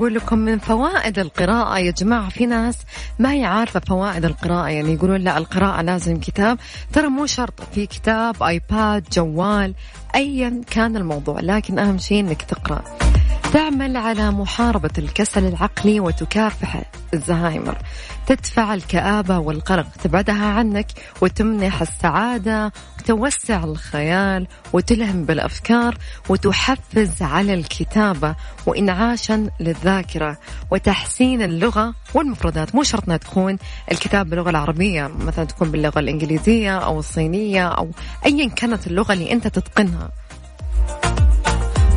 أقول 0.00 0.14
لكم 0.14 0.38
من 0.38 0.58
فوائد 0.58 1.18
القراءة 1.18 1.78
يا 1.78 1.90
جماعة 1.90 2.28
في 2.28 2.46
ناس 2.46 2.78
ما 3.18 3.32
هي 3.32 3.44
عارفة 3.44 3.80
فوائد 3.80 4.24
القراءة 4.24 4.68
يعني 4.68 4.94
يقولون 4.94 5.20
لا 5.20 5.38
القراءة 5.38 5.82
لازم 5.82 6.16
كتاب. 6.16 6.58
ترى 6.92 7.08
مو 7.08 7.26
شرط 7.26 7.54
في 7.74 7.86
كتاب 7.86 8.42
آيباد 8.42 9.04
جوال 9.12 9.74
أيا 10.14 10.60
كان 10.70 10.96
الموضوع 10.96 11.40
لكن 11.40 11.78
أهم 11.78 11.98
شيء 11.98 12.20
أنك 12.20 12.42
تقرأ. 12.42 13.09
تعمل 13.52 13.96
على 13.96 14.30
محاربة 14.30 14.90
الكسل 14.98 15.44
العقلي 15.44 16.00
وتكافح 16.00 16.82
الزهايمر. 17.14 17.78
تدفع 18.26 18.74
الكآبة 18.74 19.38
والقلق 19.38 19.86
تبعدها 20.04 20.46
عنك 20.46 20.86
وتمنح 21.20 21.80
السعادة 21.80 22.72
وتوسع 22.98 23.64
الخيال 23.64 24.46
وتلهم 24.72 25.24
بالأفكار 25.24 25.98
وتحفز 26.28 27.22
على 27.22 27.54
الكتابة 27.54 28.34
وإنعاشا 28.66 29.50
للذاكرة 29.60 30.38
وتحسين 30.70 31.42
اللغة 31.42 31.94
والمفردات. 32.14 32.74
مو 32.74 32.82
شرط 32.82 33.10
تكون 33.10 33.58
الكتاب 33.92 34.30
باللغة 34.30 34.50
العربية 34.50 35.06
مثلا 35.06 35.44
تكون 35.44 35.70
باللغة 35.70 35.98
الإنجليزية 35.98 36.78
أو 36.78 36.98
الصينية 36.98 37.68
أو 37.68 37.90
أيا 38.26 38.48
كانت 38.48 38.86
اللغة 38.86 39.12
اللي 39.12 39.32
أنت 39.32 39.48
تتقنها. 39.48 40.10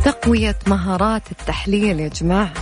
تقوية 0.05 0.55
مهارات 0.67 1.31
التحليل 1.31 1.99
يا 1.99 2.07
جماعة. 2.07 2.53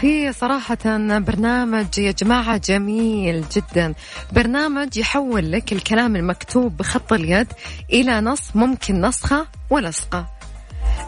في 0.00 0.32
صراحة 0.32 0.78
برنامج 1.18 1.98
يا 1.98 2.12
جماعة 2.12 2.56
جميل 2.56 3.44
جدا. 3.52 3.94
برنامج 4.32 4.96
يحول 4.96 5.52
لك 5.52 5.72
الكلام 5.72 6.16
المكتوب 6.16 6.76
بخط 6.76 7.12
اليد 7.12 7.46
إلى 7.92 8.20
نص 8.20 8.40
ممكن 8.56 9.00
نسخة 9.00 9.46
ولصقة 9.70 10.26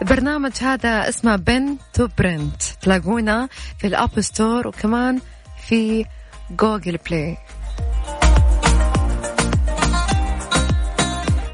البرنامج 0.01 0.51
هذا 0.61 1.09
اسمه 1.09 1.35
Pen 1.35 1.77
to 1.93 2.07
Print 2.17 2.61
تلاقونه 2.81 3.49
في 3.77 3.87
ال 3.87 3.95
App 3.95 4.21
Store 4.21 4.67
وكمان 4.67 5.19
في 5.67 6.05
Google 6.51 6.97
Play 7.09 7.37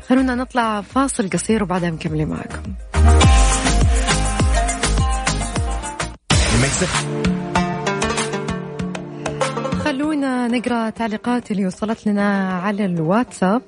خلونا 0.10 0.36
نطلع 0.36 0.82
فاصل 0.82 1.30
قصير 1.30 1.64
وبعدها 1.64 1.92
مكملين 1.92 2.28
معكم 2.28 2.74
خلونا 9.84 10.48
نقرأ 10.48 10.90
تعليقات 10.90 11.52
اللي 11.52 11.66
وصلت 11.66 12.08
لنا 12.08 12.60
على 12.60 12.86
الواتساب. 12.86 13.62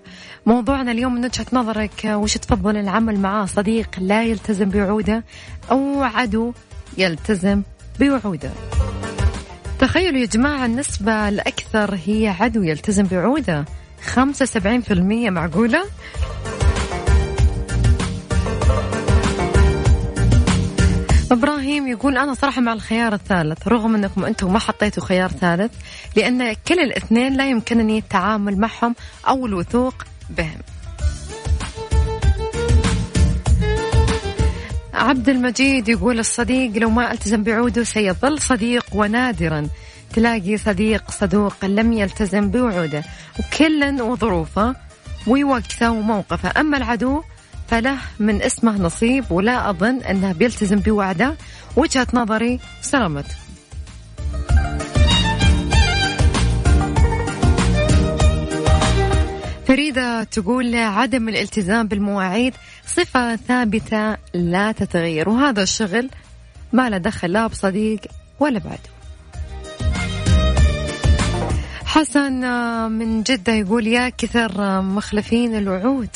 موضوعنا 0.46 0.92
اليوم 0.92 1.14
من 1.16 1.26
وجهة 1.26 1.46
نظرك 1.54 2.06
وش 2.06 2.38
تفضل 2.38 2.78
العمل 2.78 3.20
معاه 3.20 3.46
صديق 3.46 3.90
لا 4.00 4.24
يلتزم 4.24 4.70
بوعوده 4.70 5.24
أو 5.72 6.04
عدو 6.04 6.54
يلتزم 6.98 7.62
بوعوده؟ 8.00 8.52
تخيلوا 9.80 10.20
يا 10.20 10.26
جماعة 10.26 10.66
النسبة 10.66 11.30
الأكثر 11.30 11.98
هي 12.06 12.36
عدو 12.40 12.64
يلتزم 12.64 13.04
بوعوده. 13.04 13.66
75% 14.16 15.30
معقولة؟ 15.30 15.86
إبراهيم 21.32 21.88
يقول 21.88 22.18
أنا 22.18 22.34
صراحة 22.34 22.62
مع 22.62 22.74
الخيار 22.74 23.14
الثالث 23.14 23.68
رغم 23.68 23.96
أنكم 23.96 24.26
أنتم 24.26 24.54
ما 24.54 24.60
حطيتوا 24.60 25.04
خيار 25.04 25.30
ثالث 25.30 25.72
لأن 26.16 26.54
كل 26.54 26.80
الاثنين 26.80 27.38
لا 27.38 27.50
يمكنني 27.50 27.98
التعامل 27.98 28.58
معهم 28.58 28.96
أو 29.28 29.46
الوثوق 29.46 29.94
بهم 30.30 30.60
عبد 34.94 35.30
المجيد 35.30 35.90
يقول 35.90 36.20
الصديق 36.20 36.78
لو 36.78 36.90
ما 36.90 37.12
ألتزم 37.12 37.44
بعوده 37.44 37.84
سيظل 37.84 38.40
صديق 38.40 38.86
ونادرا 38.94 39.68
تلاقي 40.14 40.58
صديق 40.58 41.12
صدوق 41.12 41.66
لم 41.66 41.94
يلتزم 41.94 42.52
بوعوده 42.52 43.04
وكلا 43.40 44.04
وظروفه 44.04 44.76
ووقته 45.28 45.92
وموقفه 45.92 46.62
أما 46.62 46.78
العدو 46.78 47.24
فله 47.68 47.98
من 48.20 48.42
اسمه 48.42 48.82
نصيب 48.82 49.32
ولا 49.32 49.70
أظن 49.70 50.02
أنه 50.02 50.32
بيلتزم 50.32 50.80
بوعده. 50.80 51.36
وجهة 51.76 52.08
نظري 52.14 52.60
سلامت. 52.82 53.26
فريدة 59.68 60.24
تقول 60.24 60.76
عدم 60.76 61.30
الالتزام 61.30 61.88
بالمواعيد 61.88 62.54
صفة 62.88 63.36
ثابتة 63.36 64.18
لا 64.34 64.72
تتغير 64.72 65.30
وهذا 65.30 65.64
الشغل 65.64 66.10
ما 66.74 66.90
له 66.90 66.98
دخل 66.98 67.32
لا 67.32 67.48
بصديق 67.48 68.00
ولا 68.40 68.60
بعده 68.60 68.99
حسن 71.90 72.32
من 72.92 73.24
جدة 73.24 73.54
يقول 73.54 73.88
يا 73.88 74.10
كثر 74.10 74.82
مخلفين 74.82 75.56
الوعود. 75.58 76.10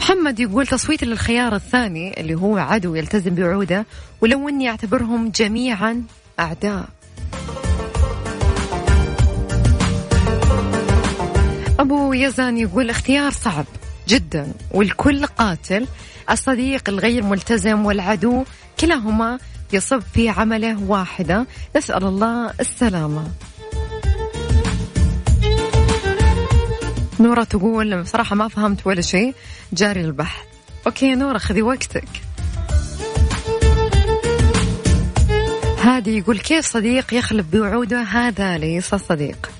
محمد 0.00 0.40
يقول 0.40 0.66
تصويت 0.66 1.04
للخيار 1.04 1.54
الثاني 1.54 2.20
اللي 2.20 2.34
هو 2.34 2.58
عدو 2.58 2.94
يلتزم 2.94 3.34
بوعوده 3.34 3.86
ولو 4.20 4.48
إني 4.48 4.68
أعتبرهم 4.70 5.30
جميعا 5.30 6.02
أعداء. 6.40 6.88
أبو 11.78 12.12
يزن 12.12 12.58
يقول 12.58 12.90
اختيار 12.90 13.30
صعب 13.30 13.66
جدا 14.08 14.52
والكل 14.70 15.26
قاتل 15.26 15.86
الصديق 16.30 16.88
الغير 16.88 17.22
ملتزم 17.22 17.86
والعدو 17.86 18.44
كلاهما 18.80 19.38
يصب 19.74 20.00
في 20.14 20.28
عمله 20.28 20.82
واحدة. 20.82 21.46
نسأل 21.76 22.04
الله 22.04 22.52
السلامة. 22.60 23.28
نورة 27.20 27.44
تقول 27.44 28.02
بصراحة 28.02 28.36
ما 28.36 28.48
فهمت 28.48 28.86
ولا 28.86 29.00
شيء. 29.00 29.34
جاري 29.72 30.00
البحث. 30.00 30.44
أوكي 30.86 31.14
نورة 31.14 31.38
خذي 31.38 31.62
وقتك. 31.62 32.08
هادي 35.80 36.18
يقول 36.18 36.38
كيف 36.38 36.66
صديق 36.66 37.14
يخلف 37.14 37.46
بوعوده 37.52 38.02
هذا 38.02 38.58
ليس 38.58 38.94
صديق. 38.94 39.53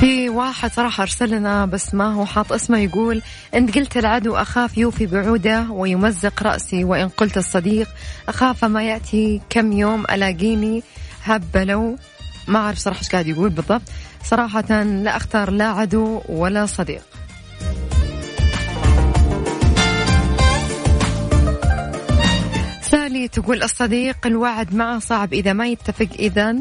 في 0.00 0.28
واحد 0.28 0.72
صراحة 0.72 1.02
أرسل 1.02 1.30
لنا 1.30 1.66
بس 1.66 1.94
ما 1.94 2.12
هو 2.12 2.26
حاط 2.26 2.52
اسمه 2.52 2.78
يقول 2.78 3.22
أنت 3.54 3.78
قلت 3.78 3.96
العدو 3.96 4.36
أخاف 4.36 4.78
يوفي 4.78 5.06
بعوده 5.06 5.66
ويمزق 5.70 6.42
رأسي 6.42 6.84
وإن 6.84 7.08
قلت 7.08 7.38
الصديق 7.38 7.88
أخاف 8.28 8.64
ما 8.64 8.82
يأتي 8.82 9.40
كم 9.50 9.72
يوم 9.72 10.04
ألاقيني 10.04 10.82
هبلوا 11.24 11.96
ما 12.48 12.58
أعرف 12.58 12.78
صراحة 12.78 13.00
إيش 13.00 13.08
قاعد 13.08 13.26
يقول 13.26 13.50
بالضبط. 13.50 13.82
صراحة 14.24 14.82
لا 14.82 15.16
أختار 15.16 15.50
لا 15.50 15.64
عدو 15.68 16.22
ولا 16.28 16.66
صديق. 16.66 17.02
سالي 22.82 23.28
تقول 23.28 23.62
الصديق 23.62 24.26
الوعد 24.26 24.74
معه 24.74 24.98
صعب 24.98 25.32
إذا 25.32 25.52
ما 25.52 25.66
يتفق 25.66 26.08
إذا 26.18 26.56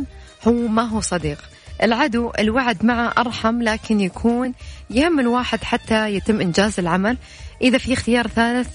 هو 0.47 0.67
ما 0.67 0.84
هو 0.84 1.02
صديق. 1.02 1.38
العدو 1.84 2.32
الوعد 2.40 2.86
معه 2.86 3.13
أرحم 3.18 3.62
لكن 3.62 4.02
يكون 4.02 4.54
يهم 4.90 5.20
الواحد 5.20 5.63
حتى 5.63 6.16
يتم 6.16 6.42
إنجاز 6.42 6.80
العمل. 6.80 7.18
إذا 7.62 7.78
في 7.78 7.94
اختيار 7.94 8.28
ثالث 8.28 8.70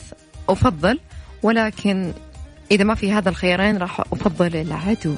أفضل. 0.48 0.98
ولكن 1.42 2.12
إذا 2.70 2.84
ما 2.84 2.94
في 2.94 3.12
هذا 3.12 3.28
الخيارين 3.28 3.78
راح 3.78 4.00
أفضل 4.00 4.56
العدو. 4.56 5.16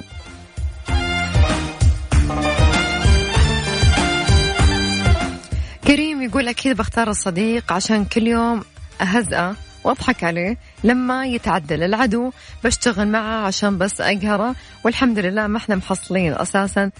كريم 5.86 6.22
يقول 6.22 6.48
أكيد 6.48 6.76
بختار 6.76 7.10
الصديق 7.10 7.72
عشان 7.72 8.04
كل 8.04 8.26
يوم 8.26 8.64
أهزأه 9.00 9.54
وأضحك 9.84 10.24
عليه. 10.24 10.56
لما 10.84 11.26
يتعدل 11.26 11.82
العدو 11.82 12.30
بشتغل 12.64 13.08
معه 13.08 13.46
عشان 13.46 13.78
بس 13.78 14.00
أقهره. 14.00 14.54
والحمد 14.84 15.18
لله 15.18 15.46
ما 15.46 15.58
إحنا 15.58 15.76
محصلين 15.76 16.34
أساسا 16.34 16.90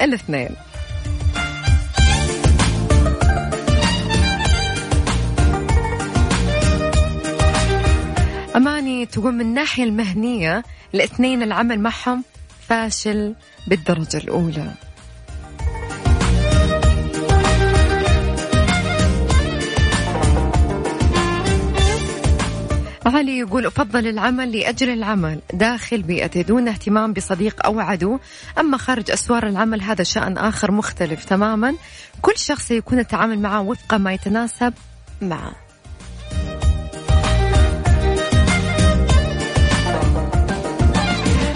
الاثنين. 0.00 0.48
أماني 8.56 9.06
تقول 9.06 9.34
من 9.34 9.40
الناحية 9.40 9.84
المهنية 9.84 10.62
الاثنين 10.94 11.42
العمل 11.42 11.80
معهم 11.80 12.24
فاشل 12.68 13.34
بالدرجة 13.66 14.16
الأولى. 14.16 14.87
علي 23.08 23.38
يقول 23.38 23.66
أفضل 23.66 24.06
العمل 24.06 24.52
لأجل 24.58 24.90
العمل. 24.90 25.40
داخل 25.52 26.02
بيئتي 26.02 26.42
دون 26.42 26.68
اهتمام 26.68 27.12
بصديق 27.12 27.66
أو 27.66 27.80
عدو. 27.80 28.18
أما 28.58 28.76
خارج 28.76 29.10
أسوار 29.10 29.46
العمل 29.46 29.82
هذا 29.82 30.02
شأن 30.02 30.38
آخر 30.38 30.72
مختلف 30.72 31.24
تماما. 31.24 31.74
كل 32.22 32.36
شخص 32.36 32.70
يكون 32.70 32.98
التعامل 32.98 33.38
معه 33.38 33.60
وفق 33.60 33.94
ما 33.94 34.12
يتناسب 34.12 34.74
معه. 35.22 35.52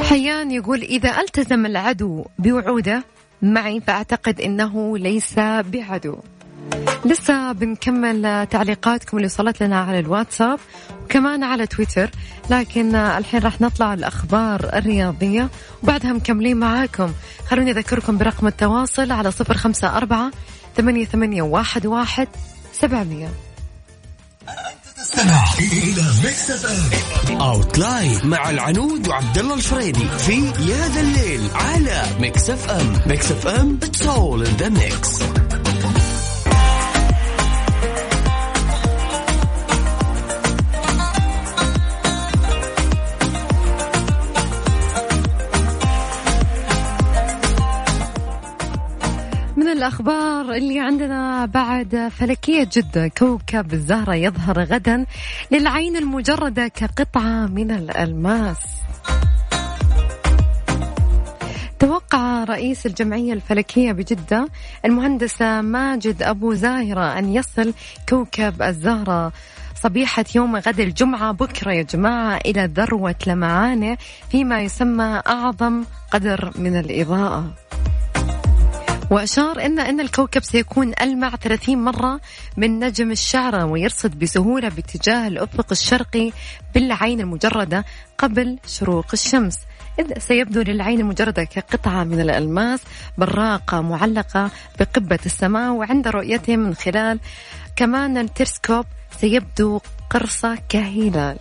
حيان 0.02 0.50
يقول 0.50 0.82
إذا 0.82 1.20
ألتزم 1.20 1.66
العدو 1.66 2.24
بوعوده 2.38 3.04
معي 3.42 3.80
فأعتقد 3.80 4.40
أنه 4.40 4.98
ليس 4.98 5.38
بعدو. 5.38 6.18
لسه 7.04 7.52
بنكمل 7.52 8.46
تعليقاتكم 8.46 9.16
اللي 9.16 9.26
وصلت 9.26 9.62
لنا 9.62 9.80
على 9.80 9.98
الواتساب 9.98 10.58
وكمان 11.04 11.42
على 11.44 11.66
تويتر 11.66 12.10
لكن 12.50 12.94
الحين 12.94 13.40
راح 13.40 13.60
نطلع 13.60 13.94
الأخبار 13.94 14.70
الرياضية 14.74 15.48
وبعدها 15.82 16.12
مكملين 16.12 16.56
معاكم. 16.56 17.12
خلوني 17.46 17.70
أذكركم 17.70 18.18
برقم 18.18 18.46
التواصل 18.46 19.12
على 19.12 19.30
صفر 19.30 19.56
خمسة 19.56 19.96
أربعة 19.96 20.30
ثمانية, 20.76 21.04
ثمانية 21.04 21.42
واحد, 21.42 21.86
واحد 21.86 22.28
سبعمية. 22.72 23.28
تستمع 24.96 25.44
إلى 25.58 26.02
Mix 26.24 26.50
FM 26.50 27.40
outline 27.40 28.26
مع 28.26 28.50
العنود 28.50 29.08
وعبد 29.08 29.38
الله 29.38 29.54
الفريدي 29.54 30.08
في 30.08 30.44
يا 30.44 30.88
ذا 30.88 31.00
الليل 31.00 31.48
على 31.54 32.02
Mix 32.20 32.50
FM 32.50 33.00
Mix 33.06 33.32
FM 33.32 33.78
it's 33.82 34.02
all 34.02 34.46
in 34.46 34.56
the 34.56 34.68
mix 34.68 35.22
الأخبار 49.82 50.52
اللي 50.52 50.80
عندنا 50.80 51.46
بعد 51.46 52.08
فلكية 52.16 52.68
جدة. 52.72 53.08
كوكب 53.08 53.72
الزهرة 53.72 54.14
يظهر 54.14 54.64
غدا 54.64 55.06
للعين 55.50 55.96
المجردة 55.96 56.68
كقطعة 56.68 57.46
من 57.46 57.70
الألماس. 57.70 58.56
توقع 61.78 62.44
رئيس 62.44 62.86
الجمعية 62.86 63.32
الفلكية 63.32 63.92
بجدة 63.92 64.48
المهندس 64.84 65.42
ماجد 65.42 66.22
أبو 66.22 66.54
زاهرة 66.54 67.18
أن 67.18 67.34
يصل 67.34 67.74
كوكب 68.08 68.62
الزهرة 68.62 69.32
صبيحة 69.74 70.24
يوم 70.34 70.56
غد 70.56 70.80
الجمعة 70.80 71.32
بكرة 71.32 71.72
يا 71.72 71.82
جماعة 71.82 72.40
إلى 72.46 72.70
ذروة 72.74 73.14
لمعانه 73.26 73.96
فيما 74.30 74.60
يسمى 74.60 75.22
أعظم 75.26 75.84
قدر 76.12 76.52
من 76.58 76.76
الإضاءة. 76.76 77.44
وأشار 79.12 79.66
أن 79.66 79.78
أن 79.78 80.00
الكوكب 80.00 80.42
سيكون 80.42 80.92
ألمع 81.00 81.30
30 81.30 81.78
مرة 81.84 82.20
من 82.56 82.78
نجم 82.78 83.10
الشعرة 83.10 83.64
ويرصد 83.64 84.18
بسهولة 84.18 84.68
باتجاه 84.68 85.28
الأفق 85.28 85.66
الشرقي 85.70 86.32
بالعين 86.74 87.20
المجردة 87.20 87.84
قبل 88.18 88.58
شروق 88.66 89.06
الشمس. 89.12 89.58
إذ 89.98 90.18
سيبدو 90.18 90.62
للعين 90.62 91.00
المجردة 91.00 91.44
كقطعة 91.44 92.04
من 92.04 92.20
الألماس 92.20 92.80
براقة 93.18 93.80
معلقة 93.80 94.50
بقبة 94.80 95.18
السماء 95.26 95.72
وعند 95.72 96.08
رؤيته 96.08 96.56
من 96.56 96.74
خلال 96.74 97.20
كمان 97.76 98.18
التلسكوب 98.18 98.86
سيبدو 99.20 99.80
قرصة 100.10 100.58
كهلال 100.68 101.38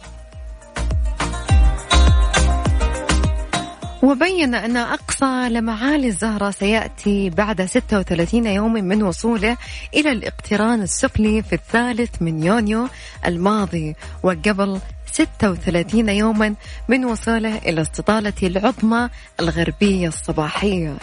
وبين 4.04 4.56
أن 4.56 4.78
أقصى 4.78 5.50
لمعالي 5.50 6.08
الزهرة 6.08 6.52
سيأتي 6.52 7.30
بعد 7.30 7.66
36 7.66 8.46
يوم 8.46 8.74
من 8.74 9.04
وصوله 9.04 9.58
إلى 9.94 10.12
الاقتران 10.12 10.82
السفلي 10.82 11.44
في 11.44 11.54
الثالث 11.54 12.22
من 12.22 12.44
يونيو 12.44 12.88
الماضي. 13.26 13.96
وقبل 14.24 14.80
36 15.12 16.10
يوما 16.10 16.56
من 16.88 17.06
وصوله 17.06 17.58
إلى 17.58 17.82
استطالة 17.82 18.34
العظمى 18.44 19.10
الغربية 19.40 20.08
الصباحية. 20.08 20.98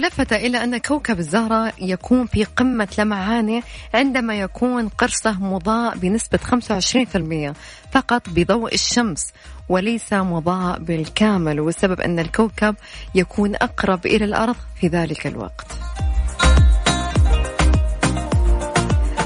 ولفت 0.00 0.32
إلى 0.32 0.64
أن 0.64 0.76
كوكب 0.78 1.18
الزهرة 1.18 1.72
يكون 1.78 2.26
في 2.26 2.44
قمة 2.44 2.88
لمعانه 2.98 3.62
عندما 3.94 4.40
يكون 4.40 4.88
قرصه 4.88 5.32
مضاء 5.32 5.96
بنسبة 5.96 6.38
25% 7.52 7.54
فقط 7.92 8.22
بضوء 8.28 8.74
الشمس 8.74 9.32
وليس 9.68 10.12
مضاء 10.12 10.78
بالكامل 10.78 11.60
والسبب 11.60 12.00
أن 12.00 12.18
الكوكب 12.18 12.74
يكون 13.14 13.54
أقرب 13.54 14.06
إلى 14.06 14.24
الأرض 14.24 14.56
في 14.80 14.88
ذلك 14.88 15.26
الوقت. 15.26 15.66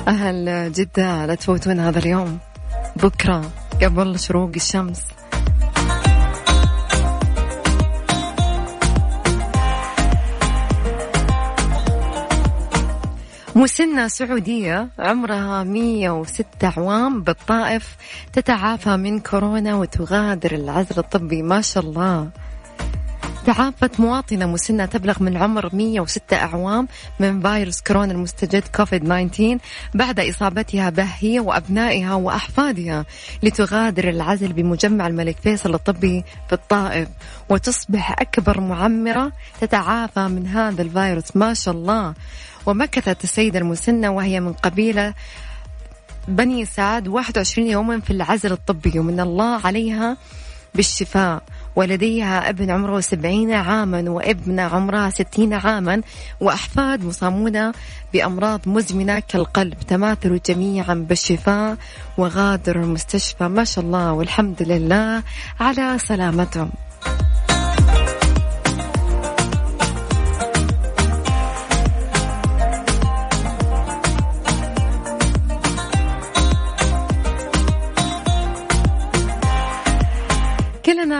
أهل 0.09 0.73
جدة 0.73 1.27
لا 1.27 1.35
تفوتون 1.35 1.81
هذا 1.81 1.99
اليوم. 1.99 2.39
بكرة 2.97 3.51
قبل 3.83 4.19
شروق 4.19 4.51
الشمس. 4.57 5.03
مسنة 13.57 14.09
سعودية 14.09 14.89
عمرها 14.99 15.63
106 15.63 16.45
أعوام 16.65 17.23
بالطائف 17.23 17.97
تتعافى 18.33 18.97
من 18.97 19.21
كورونا 19.21 19.75
وتغادر 19.75 20.53
العزل 20.53 20.99
الطبي 20.99 21.43
ما 21.43 21.61
شاء 21.61 21.85
الله. 21.85 22.29
تعافت 23.47 24.01
مواطنة 24.01 24.47
مسنة 24.47 24.85
تبلغ 24.85 25.23
من 25.23 25.29
العمر 25.37 25.71
106 25.77 26.37
أعوام 26.37 26.89
من 27.21 27.41
فيروس 27.43 27.81
كورونا 27.81 28.13
المستجد 28.13 28.63
كوفيد 28.77 29.05
19 29.05 29.59
بعد 29.95 30.21
إصابتها 30.21 30.91
به 30.91 31.09
هي 31.19 31.41
وأبنائها 31.41 32.15
وأحفادها 32.15 33.05
لتغادر 33.43 34.09
العزل 34.09 34.53
بمجمع 34.53 35.07
الملك 35.07 35.37
فيصل 35.43 35.75
الطبي 35.75 36.25
في 36.49 36.53
الطائف. 36.53 37.09
وتصبح 37.49 38.13
أكبر 38.21 38.61
معمرة 38.61 39.33
تتعافى 39.61 40.29
من 40.29 40.47
هذا 40.47 40.83
الفيروس 40.83 41.37
ما 41.37 41.55
شاء 41.55 41.75
الله. 41.75 42.15
ومكثت 42.67 43.25
السيدة 43.25 43.59
المسنة 43.59 44.11
وهي 44.11 44.41
من 44.41 44.53
قبيلة 44.53 45.15
بني 46.29 46.65
سعد 46.65 47.09
21 47.09 47.67
يوما 47.67 48.01
في 48.01 48.11
العزل 48.11 48.53
الطبي 48.53 48.99
ومن 48.99 49.21
الله 49.21 49.61
عليها 49.67 50.17
بالشفاء. 50.75 51.43
ولديها 51.77 52.49
ابن 52.49 52.71
عمره 52.71 53.01
سبعين 53.01 53.53
عاما 53.53 54.11
وابنة 54.11 54.63
عمرها 54.63 55.11
ستين 55.11 55.53
عاما 55.53 56.03
وأحفاد 56.41 57.05
مصابون 57.05 57.73
بأمراض 58.13 58.61
مزمنة 58.67 59.19
كالقلب. 59.19 59.75
تماثلوا 59.89 60.39
جميعا 60.47 60.95
بالشفاء 60.95 61.77
وغادروا 62.19 62.85
المستشفى. 62.85 63.49
ما 63.49 63.65
شاء 63.65 63.85
الله 63.85 64.13
والحمد 64.13 64.63
لله 64.63 65.23
على 65.61 65.99
سلامتهم. 65.99 66.71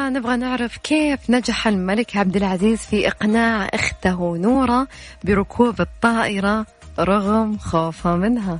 نبغى 0.09 0.37
نعرف 0.37 0.77
كيف 0.77 1.31
نجح 1.31 1.67
الملك 1.67 2.17
عبد 2.17 2.37
العزيز 2.37 2.79
في 2.79 3.09
إقناع 3.09 3.69
أخته 3.75 4.37
نورة 4.37 4.89
بركوب 5.25 5.81
الطائرة 5.81 6.67
رغم 6.99 7.59
خوفه 7.59 8.17
منها. 8.17 8.59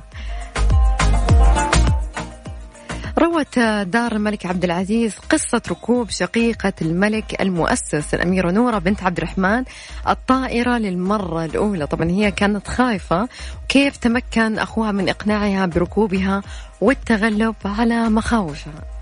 روت 3.19 3.59
دار 3.83 4.11
الملك 4.11 4.45
عبد 4.45 4.63
العزيز 4.63 5.15
قصة 5.29 5.61
ركوب 5.69 6.09
شقيقة 6.09 6.73
الملك 6.81 7.41
المؤسس 7.41 8.13
الأميرة 8.13 8.51
نورة 8.51 8.77
بنت 8.77 9.03
عبد 9.03 9.17
الرحمن 9.17 9.63
الطائرة 10.07 10.77
للمرة 10.77 11.45
الأولى. 11.45 11.87
طبعا 11.87 12.09
هي 12.09 12.31
كانت 12.31 12.67
خايفة 12.67 13.29
كيف 13.69 13.97
تمكن 13.97 14.59
أخوها 14.59 14.91
من 14.91 15.09
إقناعها 15.09 15.65
بركوبها 15.65 16.41
والتغلب 16.81 17.55
على 17.65 18.09
مخاوفها. 18.09 18.94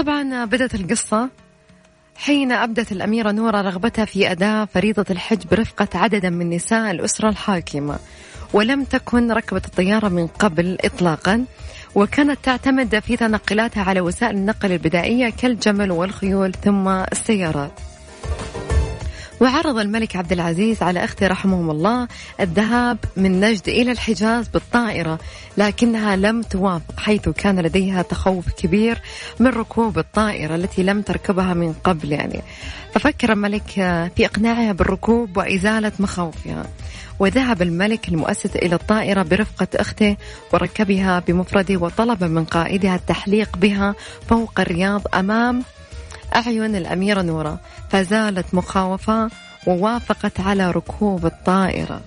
طبعا 0.00 0.44
بدأت 0.44 0.74
القصة 0.74 1.28
حين 2.16 2.52
أبدت 2.52 2.92
الأميرة 2.92 3.30
نورة 3.30 3.60
رغبتها 3.60 4.04
في 4.04 4.30
أداء 4.32 4.64
فريضة 4.64 5.04
الحج 5.10 5.46
برفقة 5.50 5.88
عدد 5.94 6.26
من 6.26 6.50
نساء 6.50 6.90
الأسرة 6.90 7.28
الحاكمة 7.28 7.98
ولم 8.52 8.84
تكن 8.84 9.32
ركبت 9.32 9.66
الطيارة 9.66 10.08
من 10.08 10.26
قبل 10.26 10.78
إطلاقا 10.84 11.44
وكانت 11.94 12.38
تعتمد 12.42 12.98
في 12.98 13.16
تنقلاتها 13.16 13.82
على 13.82 14.00
وسائل 14.00 14.36
النقل 14.36 14.72
البدائية 14.72 15.30
كالجمل 15.30 15.90
والخيول 15.90 16.52
ثم 16.52 16.88
السيارات. 16.88 17.72
وعرض 19.40 19.78
الملك 19.78 20.16
عبد 20.16 20.32
العزيز 20.32 20.82
على 20.82 21.04
أخته 21.04 21.26
رحمهم 21.26 21.70
الله 21.70 22.08
الذهاب 22.40 22.98
من 23.16 23.40
نجد 23.40 23.68
إلى 23.68 23.92
الحجاز 23.92 24.48
بالطائرة 24.48 25.18
لكنها 25.56 26.16
لم 26.16 26.42
توافق 26.42 27.00
حيث 27.00 27.28
كان 27.28 27.60
لديها 27.60 28.02
تخوف 28.02 28.52
كبير 28.52 29.00
من 29.38 29.46
ركوب 29.46 29.98
الطائرة 29.98 30.54
التي 30.54 30.82
لم 30.82 31.02
تركبها 31.02 31.54
من 31.54 31.72
قبل 31.72 32.12
يعني. 32.12 32.42
ففكر 32.94 33.32
الملك 33.32 33.70
في 34.16 34.26
إقناعها 34.26 34.72
بالركوب 34.72 35.36
وإزالة 35.36 35.92
مخاوفها. 35.98 36.66
وذهب 37.18 37.62
الملك 37.62 38.08
المؤسس 38.08 38.56
إلى 38.56 38.74
الطائرة 38.74 39.22
برفقة 39.22 39.68
أخته 39.74 40.16
وركبها 40.52 41.18
بمفرده 41.28 41.76
وطلب 41.76 42.24
من 42.24 42.44
قائدها 42.44 42.94
التحليق 42.94 43.56
بها 43.56 43.94
فوق 44.28 44.60
الرياض 44.60 45.02
أمام 45.14 45.62
أعين 46.34 46.76
الأميرة 46.76 47.22
نورة 47.22 47.58
فزالت 47.90 48.54
مخاوفة 48.54 49.30
ووافقت 49.66 50.40
على 50.40 50.70
ركوب 50.70 51.26
الطائرة. 51.26 52.00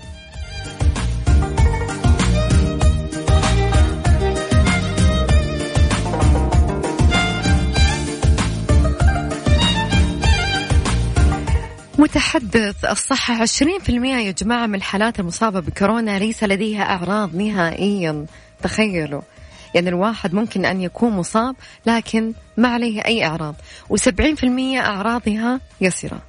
متحدث 11.99 12.85
الصحة 12.85 13.45
20% 13.45 13.89
يا 13.89 14.31
جماعة 14.31 14.67
من 14.67 14.75
الحالات 14.75 15.19
المصابة 15.19 15.59
بكورونا 15.59 16.19
ليس 16.19 16.43
لديها 16.43 16.83
أعراض 16.83 17.35
نهائيا. 17.35 18.25
تخيلوا. 18.63 19.21
يعني 19.75 19.89
الواحد 19.89 20.33
ممكن 20.33 20.65
أن 20.65 20.81
يكون 20.81 21.11
مصاب 21.11 21.55
لكن 21.85 22.33
ما 22.57 22.67
عليه 22.67 23.01
أي 23.05 23.25
أعراض. 23.25 23.55
وسبعين 23.89 24.35
في 24.35 24.43
المية 24.43 24.79
أعراضها 24.79 25.59
يسرة 25.81 26.21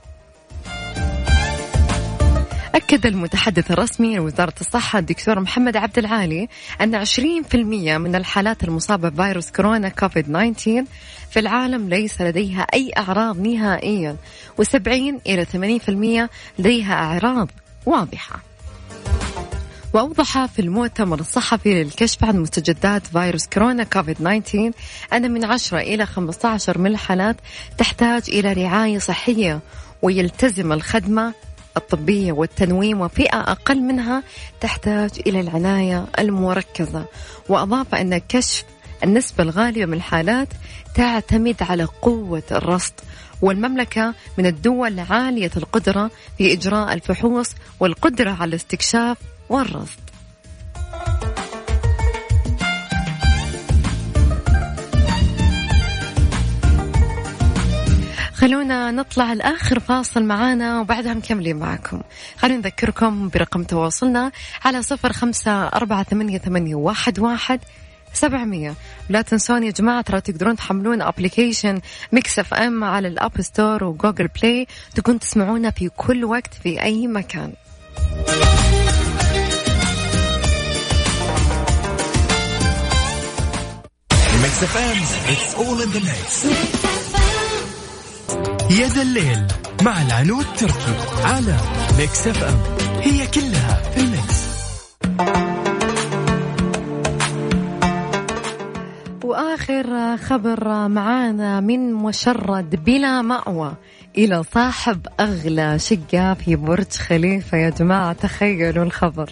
أكد 2.74 3.06
المتحدث 3.06 3.70
الرسمي 3.70 4.16
لوزارة 4.16 4.54
الصحة 4.60 4.98
الدكتور 4.98 5.40
محمد 5.40 5.76
عبد 5.76 5.98
العالي 5.98 6.48
أن 6.80 7.04
20% 7.04 7.54
من 7.98 8.14
الحالات 8.14 8.64
المصابة 8.64 9.08
بفيروس 9.08 9.50
كورونا 9.50 9.88
كوفيد 9.88 10.24
19 10.24 10.84
في 11.30 11.40
العالم 11.40 11.88
ليس 11.88 12.20
لديها 12.20 12.62
أي 12.62 12.90
أعراض 12.98 13.40
نهائيا 13.40 14.16
و70 14.62 14.88
إلى 15.26 15.46
80% 16.26 16.30
لديها 16.58 16.94
أعراض 16.94 17.50
واضحة. 17.86 18.53
وأوضح 19.94 20.46
في 20.46 20.58
المؤتمر 20.58 21.20
الصحفي 21.20 21.84
للكشف 21.84 22.24
عن 22.24 22.36
مستجدات 22.40 23.06
فيروس 23.06 23.46
كورونا 23.46 23.84
كوفيد 23.84 24.16
19 24.16 24.72
أن 25.12 25.30
من 25.30 25.44
10 25.44 25.78
إلى 25.78 26.06
15 26.06 26.78
من 26.78 26.86
الحالات 26.86 27.36
تحتاج 27.78 28.22
إلى 28.28 28.52
رعاية 28.52 28.98
صحية 28.98 29.60
ويلتزم 30.02 30.72
الخدمة 30.72 31.34
الطبية 31.76 32.32
والتنويم 32.32 33.00
وفئة 33.00 33.40
أقل 33.40 33.80
منها 33.80 34.22
تحتاج 34.60 35.10
إلى 35.26 35.40
العناية 35.40 36.06
المركزة. 36.18 37.04
وأضاف 37.48 37.94
أن 37.94 38.18
كشف 38.18 38.64
النسبة 39.04 39.44
الغالبة 39.44 39.86
من 39.86 39.94
الحالات 39.94 40.48
تعتمد 40.94 41.62
على 41.62 41.84
قوة 41.84 42.42
الرصد 42.52 42.94
والمملكة 43.42 44.14
من 44.38 44.46
الدول 44.46 45.00
عالية 45.00 45.50
القدرة 45.56 46.10
في 46.38 46.52
إجراء 46.52 46.92
الفحوص 46.92 47.50
والقدرة 47.80 48.30
على 48.30 48.48
الاستكشاف 48.48 49.16
والرصد 49.48 50.04
خلونا 58.34 58.90
نطلع 58.90 59.32
الآخر 59.32 59.80
فاصل 59.80 60.24
معانا 60.24 60.80
وبعدها 60.80 61.14
مكملين 61.14 61.56
معكم 61.56 62.00
خلينا 62.36 62.58
نذكركم 62.58 63.28
برقم 63.28 63.62
تواصلنا 63.62 64.32
على 64.64 64.82
صفر 64.82 65.12
خمسة 65.12 65.66
أربعة 65.68 66.02
ثمانية, 66.02 66.38
ثمانية 66.38 66.74
واحد, 66.74 67.18
واحد 67.18 67.60
سبعمية. 68.12 68.74
لا 69.08 69.22
تنسون 69.22 69.62
يا 69.62 69.70
جماعة 69.70 70.00
ترى 70.02 70.20
تقدرون 70.20 70.56
تحملون 70.56 71.02
application 71.02 71.80
Mix 72.12 72.38
FM 72.38 72.84
على 72.84 73.08
ال 73.08 73.16
App 73.16 73.40
Store 73.40 73.84
و 73.84 73.90
Google 73.90 74.28
Play 74.28 74.66
تكون 74.94 75.18
تسمعونا 75.18 75.70
في 75.70 75.88
كل 75.88 76.24
وقت 76.24 76.54
في 76.62 76.82
أي 76.82 77.06
مكان. 77.06 77.52
Mix 84.44 84.62
FM 84.62 84.96
it's 85.34 85.54
all 85.54 85.78
in 85.84 85.90
the 85.96 86.00
mix. 86.00 86.46
يا 88.70 88.88
ذا 88.88 89.02
الليل 89.02 89.46
مع 89.82 90.02
العنود 90.02 90.46
تركي 90.56 90.96
على 91.24 91.56
Mix 91.98 92.26
FM 92.26 92.58
هي 93.00 93.26
كلها 93.26 93.82
في 93.94 94.00
ال 94.00 94.09
mix. 94.09 94.44
وآخر 99.24 100.16
خبر 100.16 100.88
معانا 100.88 101.60
من 101.60 101.94
مشرد 101.94 102.84
بلا 102.84 103.22
مأوى 103.22 103.74
إلى 104.18 104.42
صاحب 104.54 105.06
أغلى 105.20 105.78
شقة 105.78 106.34
في 106.34 106.56
برج 106.56 106.92
خليفة. 106.92 107.58
يا 107.58 107.70
جماعة 107.70 108.12
تخيلوا 108.12 108.84
الخبر. 108.84 109.30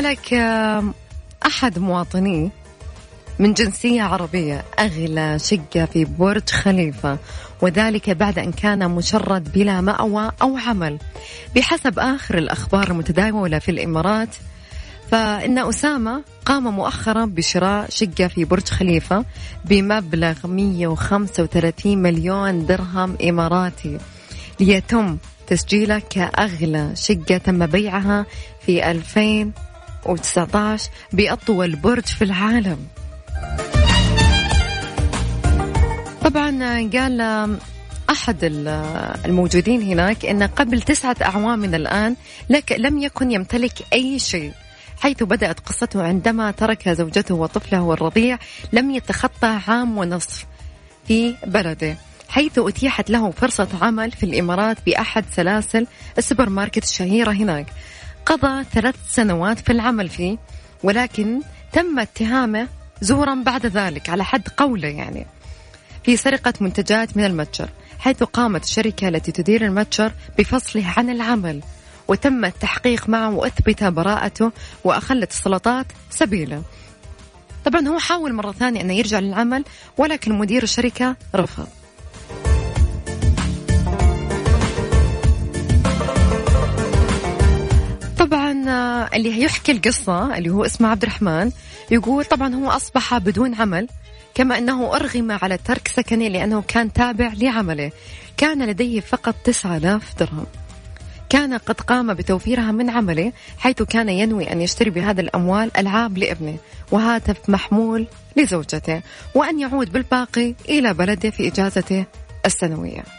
لك 0.00 0.34
أحد 1.46 1.78
مواطنيه 1.78 2.48
من 3.38 3.52
جنسية 3.52 4.02
عربية 4.02 4.64
أغلى 4.78 5.38
شقة 5.38 5.84
في 5.84 6.04
برج 6.04 6.50
خليفة 6.50 7.18
وذلك 7.62 8.10
بعد 8.10 8.38
أن 8.38 8.52
كان 8.52 8.90
مشرد 8.90 9.52
بلا 9.52 9.80
مأوى 9.80 10.30
أو 10.42 10.56
عمل. 10.56 10.98
بحسب 11.56 11.98
آخر 11.98 12.38
الأخبار 12.38 12.90
المتداولة 12.90 13.58
في 13.58 13.70
الإمارات 13.70 14.28
فإن 15.10 15.58
أسامة 15.58 16.22
قام 16.44 16.74
مؤخرا 16.76 17.24
بشراء 17.24 17.90
شقة 17.90 18.28
في 18.28 18.44
برج 18.44 18.68
خليفة 18.68 19.24
بمبلغ 19.64 20.46
135 20.46 21.98
مليون 21.98 22.66
درهم 22.66 23.16
إماراتي 23.28 23.98
ليتم 24.60 25.18
تسجيله 25.46 26.02
كأغلى 26.10 26.90
شقة 26.94 27.38
تم 27.38 27.66
بيعها 27.66 28.26
في 28.66 28.90
2019 30.06 30.90
بأطول 31.12 31.76
برج 31.76 32.04
في 32.04 32.24
العالم. 32.24 32.86
طبعا 36.22 36.50
قال 36.92 37.20
أحد 38.10 38.36
الموجودين 39.24 39.82
هناك 39.82 40.24
أن 40.26 40.42
قبل 40.42 40.82
تسعة 40.82 41.16
أعوام 41.22 41.58
من 41.58 41.74
الآن 41.74 42.16
لك 42.50 42.72
لم 42.72 42.98
يكن 42.98 43.30
يمتلك 43.30 43.72
أي 43.92 44.18
شيء 44.18 44.52
حيث 45.00 45.22
بدأت 45.22 45.60
قصته 45.60 46.02
عندما 46.02 46.50
ترك 46.50 46.88
زوجته 46.88 47.34
وطفله 47.34 47.92
الرضيع 47.92 48.38
لم 48.72 48.90
يتخطى 48.90 49.58
عام 49.68 49.98
ونصف 49.98 50.46
في 51.08 51.34
بلده 51.46 51.96
حيث 52.28 52.58
أتيحت 52.58 53.10
له 53.10 53.30
فرصة 53.30 53.68
عمل 53.82 54.10
في 54.10 54.24
الإمارات 54.26 54.76
بأحد 54.86 55.24
سلاسل 55.32 55.86
السوبر 56.18 56.48
ماركت 56.48 56.82
الشهيرة 56.82 57.30
هناك. 57.30 57.66
قضى 58.28 58.64
ثلاث 58.64 58.94
سنوات 59.10 59.58
في 59.58 59.72
العمل 59.72 60.08
فيه 60.08 60.38
ولكن 60.82 61.40
تم 61.72 61.98
اتهامه 61.98 62.68
زورا 63.00 63.34
بعد 63.34 63.66
ذلك 63.66 64.10
على 64.10 64.24
حد 64.24 64.48
قوله 64.56 64.88
يعني 64.88 65.26
في 66.04 66.16
سرقة 66.16 66.54
منتجات 66.60 67.16
من 67.16 67.24
المتجر 67.24 67.68
حيث 67.98 68.22
قامت 68.22 68.64
الشركة 68.64 69.08
التي 69.08 69.32
تدير 69.32 69.64
المتجر 69.64 70.12
بفصله 70.38 70.94
عن 70.96 71.10
العمل 71.10 71.62
وتم 72.08 72.44
التحقيق 72.44 73.08
معه 73.08 73.30
وأثبت 73.34 73.84
براءته 73.84 74.52
وأخلت 74.84 75.30
السلطات 75.30 75.86
سبيله. 76.10 76.62
طبعا 77.64 77.88
هو 77.88 77.98
حاول 77.98 78.32
مرة 78.32 78.52
ثانية 78.52 78.80
أنه 78.80 78.94
يرجع 78.94 79.18
للعمل 79.18 79.64
ولكن 79.96 80.38
مدير 80.38 80.62
الشركة 80.62 81.16
رفض. 81.34 81.68
اللي 88.68 89.42
يحكي 89.42 89.72
القصة 89.72 90.38
اللي 90.38 90.50
هو 90.50 90.64
اسمه 90.64 90.88
عبد 90.88 91.02
الرحمن 91.02 91.50
يقول 91.90 92.24
طبعا 92.24 92.54
هو 92.54 92.70
أصبح 92.70 93.18
بدون 93.18 93.54
عمل 93.54 93.88
كما 94.34 94.58
أنه 94.58 94.94
أرغم 94.96 95.32
على 95.32 95.58
ترك 95.58 95.88
سكنه 95.88 96.28
لأنه 96.28 96.62
كان 96.68 96.92
تابع 96.92 97.32
لعمله. 97.36 97.90
كان 98.36 98.66
لديه 98.66 99.00
فقط 99.00 99.34
9000 99.44 100.14
درهم. 100.18 100.46
كان 101.28 101.54
قد 101.54 101.80
قام 101.80 102.14
بتوفيرها 102.14 102.72
من 102.72 102.90
عمله 102.90 103.32
حيث 103.58 103.82
كان 103.82 104.08
ينوي 104.08 104.52
أن 104.52 104.60
يشتري 104.60 104.90
بهذا 104.90 105.20
الأموال 105.20 105.76
ألعاب 105.76 106.18
لابنه 106.18 106.56
وهاتف 106.92 107.36
محمول 107.48 108.06
لزوجته 108.36 109.02
وأن 109.34 109.60
يعود 109.60 109.92
بالباقي 109.92 110.54
إلى 110.68 110.94
بلده 110.94 111.30
في 111.30 111.48
إجازته 111.48 112.04
السنوية. 112.46 113.17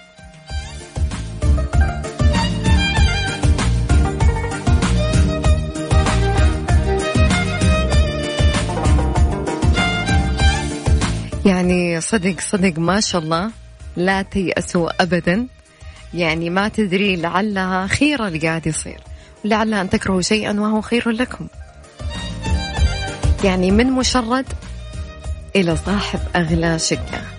يعني 11.49 12.01
صدق 12.01 12.41
صدق 12.41 12.79
ما 12.79 12.99
شاء 12.99 13.21
الله 13.21 13.51
لا 13.97 14.21
تيأسوا 14.21 15.03
أبدا. 15.03 15.47
يعني 16.13 16.49
ما 16.49 16.67
تدري 16.67 17.15
لعلها 17.15 17.87
خير 17.87 18.27
اللي 18.27 18.39
قاعد 18.39 18.67
يصير. 18.67 19.01
لعل 19.45 19.73
أن 19.73 19.89
تكرهوا 19.89 20.21
شيئا 20.21 20.59
وهو 20.59 20.81
خير 20.81 21.09
لكم. 21.09 21.47
يعني 23.43 23.71
من 23.71 23.91
مشرد 23.91 24.45
إلى 25.55 25.75
صاحب 25.75 26.19
أغلى 26.35 26.79
شقة. 26.79 27.38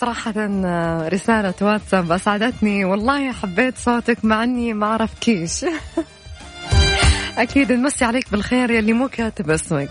صراحة 0.00 0.34
رسالة 1.08 1.54
واتساب 1.62 2.12
أسعدتني. 2.12 2.84
والله 2.84 3.32
حبيت 3.32 3.78
صوتك 3.78 4.24
مع 4.24 4.44
أني 4.44 4.72
ما 4.74 4.86
أعرف 4.86 5.14
كيش. 5.20 5.64
أكيد 7.38 7.72
نمسي 7.72 8.04
عليك 8.04 8.32
بالخير 8.32 8.70
يلي 8.70 8.92
مو 8.92 9.08
كاتب 9.08 9.50
اسمك. 9.50 9.90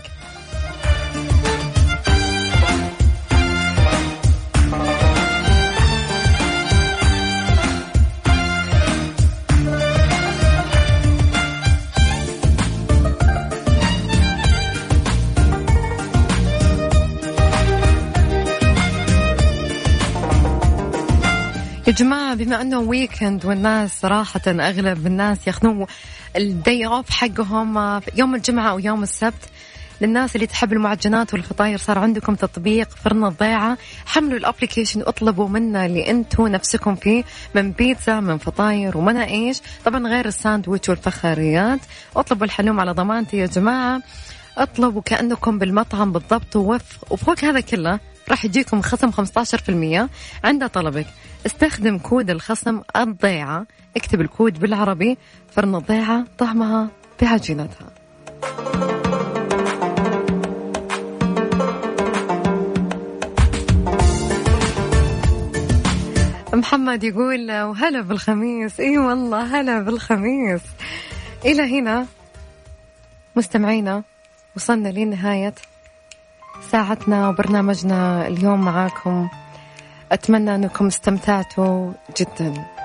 جماعة 21.98 22.34
بما 22.34 22.60
أنه 22.60 22.78
weekend 22.78 23.44
والناس 23.46 24.00
صراحة 24.00 24.40
أغلب 24.46 25.06
الناس 25.06 25.46
ياخذون 25.46 25.86
ال 26.36 26.48
day 26.48 26.86
off 26.86 27.10
حقهم 27.10 28.00
يوم 28.16 28.34
الجمعة 28.34 28.70
أو 28.70 28.78
يوم 28.78 29.02
السبت 29.02 29.48
للناس 30.00 30.36
اللي 30.36 30.46
تحب 30.46 30.72
المعجنات 30.72 31.34
والفطاير 31.34 31.78
صار 31.78 31.98
عندكم 31.98 32.34
تطبيق 32.34 32.88
فرن 32.90 33.24
الضيعة. 33.24 33.78
حملوا 34.06 34.38
ال 34.38 34.43
application 34.43 35.00
واطلبوا 35.00 35.48
منا 35.48 35.86
اللي 35.86 36.10
أنتم 36.10 36.46
نفسكم 36.46 36.94
فيه 36.94 37.24
من 37.54 37.72
بيتزا 37.72 38.20
من 38.20 38.38
فطاير 38.38 38.98
ومن 38.98 39.16
إيش 39.16 39.60
طبعا 39.84 40.08
غير 40.08 40.26
الساندويتش 40.26 40.88
والفخاريات. 40.88 41.80
اطلبوا 42.16 42.46
الحلوم 42.46 42.80
على 42.80 42.92
ضمانتي 42.92 43.36
يا 43.36 43.46
جماعة. 43.46 44.02
اطلبوا 44.58 45.02
كأنكم 45.02 45.58
بالمطعم 45.58 46.12
بالضبط 46.12 46.56
وفوق 47.10 47.44
هذا 47.44 47.60
كله. 47.60 48.00
راح 48.30 48.44
يجيكم 48.44 48.80
خصم 48.80 49.10
15% 49.10 50.08
عند 50.44 50.68
طلبك. 50.68 51.06
استخدم 51.46 51.98
كود 51.98 52.30
الخصم 52.30 52.80
الضيعة. 52.96 53.66
اكتب 53.96 54.20
الكود 54.20 54.58
بالعربي. 54.58 55.18
فرن 55.50 55.74
الضيعة 55.74 56.24
طعمها 56.38 56.88
بعجينتها 57.22 57.90
محمد 66.54 67.04
يقول 67.04 67.62
وهلا 67.62 68.00
بالخميس. 68.00 68.80
إي 68.80 68.98
والله 68.98 69.60
هلا 69.60 69.80
بالخميس. 69.80 70.62
إلى 71.44 71.78
هنا. 71.78 72.06
مستمعينا 73.36 74.02
وصلنا 74.56 74.88
لنهاية 74.88 75.54
ساعتنا 76.60 77.28
وبرنامجنا 77.28 78.26
اليوم 78.26 78.60
معاكم. 78.64 79.28
أتمنى 80.12 80.54
أنكم 80.54 80.86
استمتعتوا 80.86 81.92
جدا. 82.20 82.77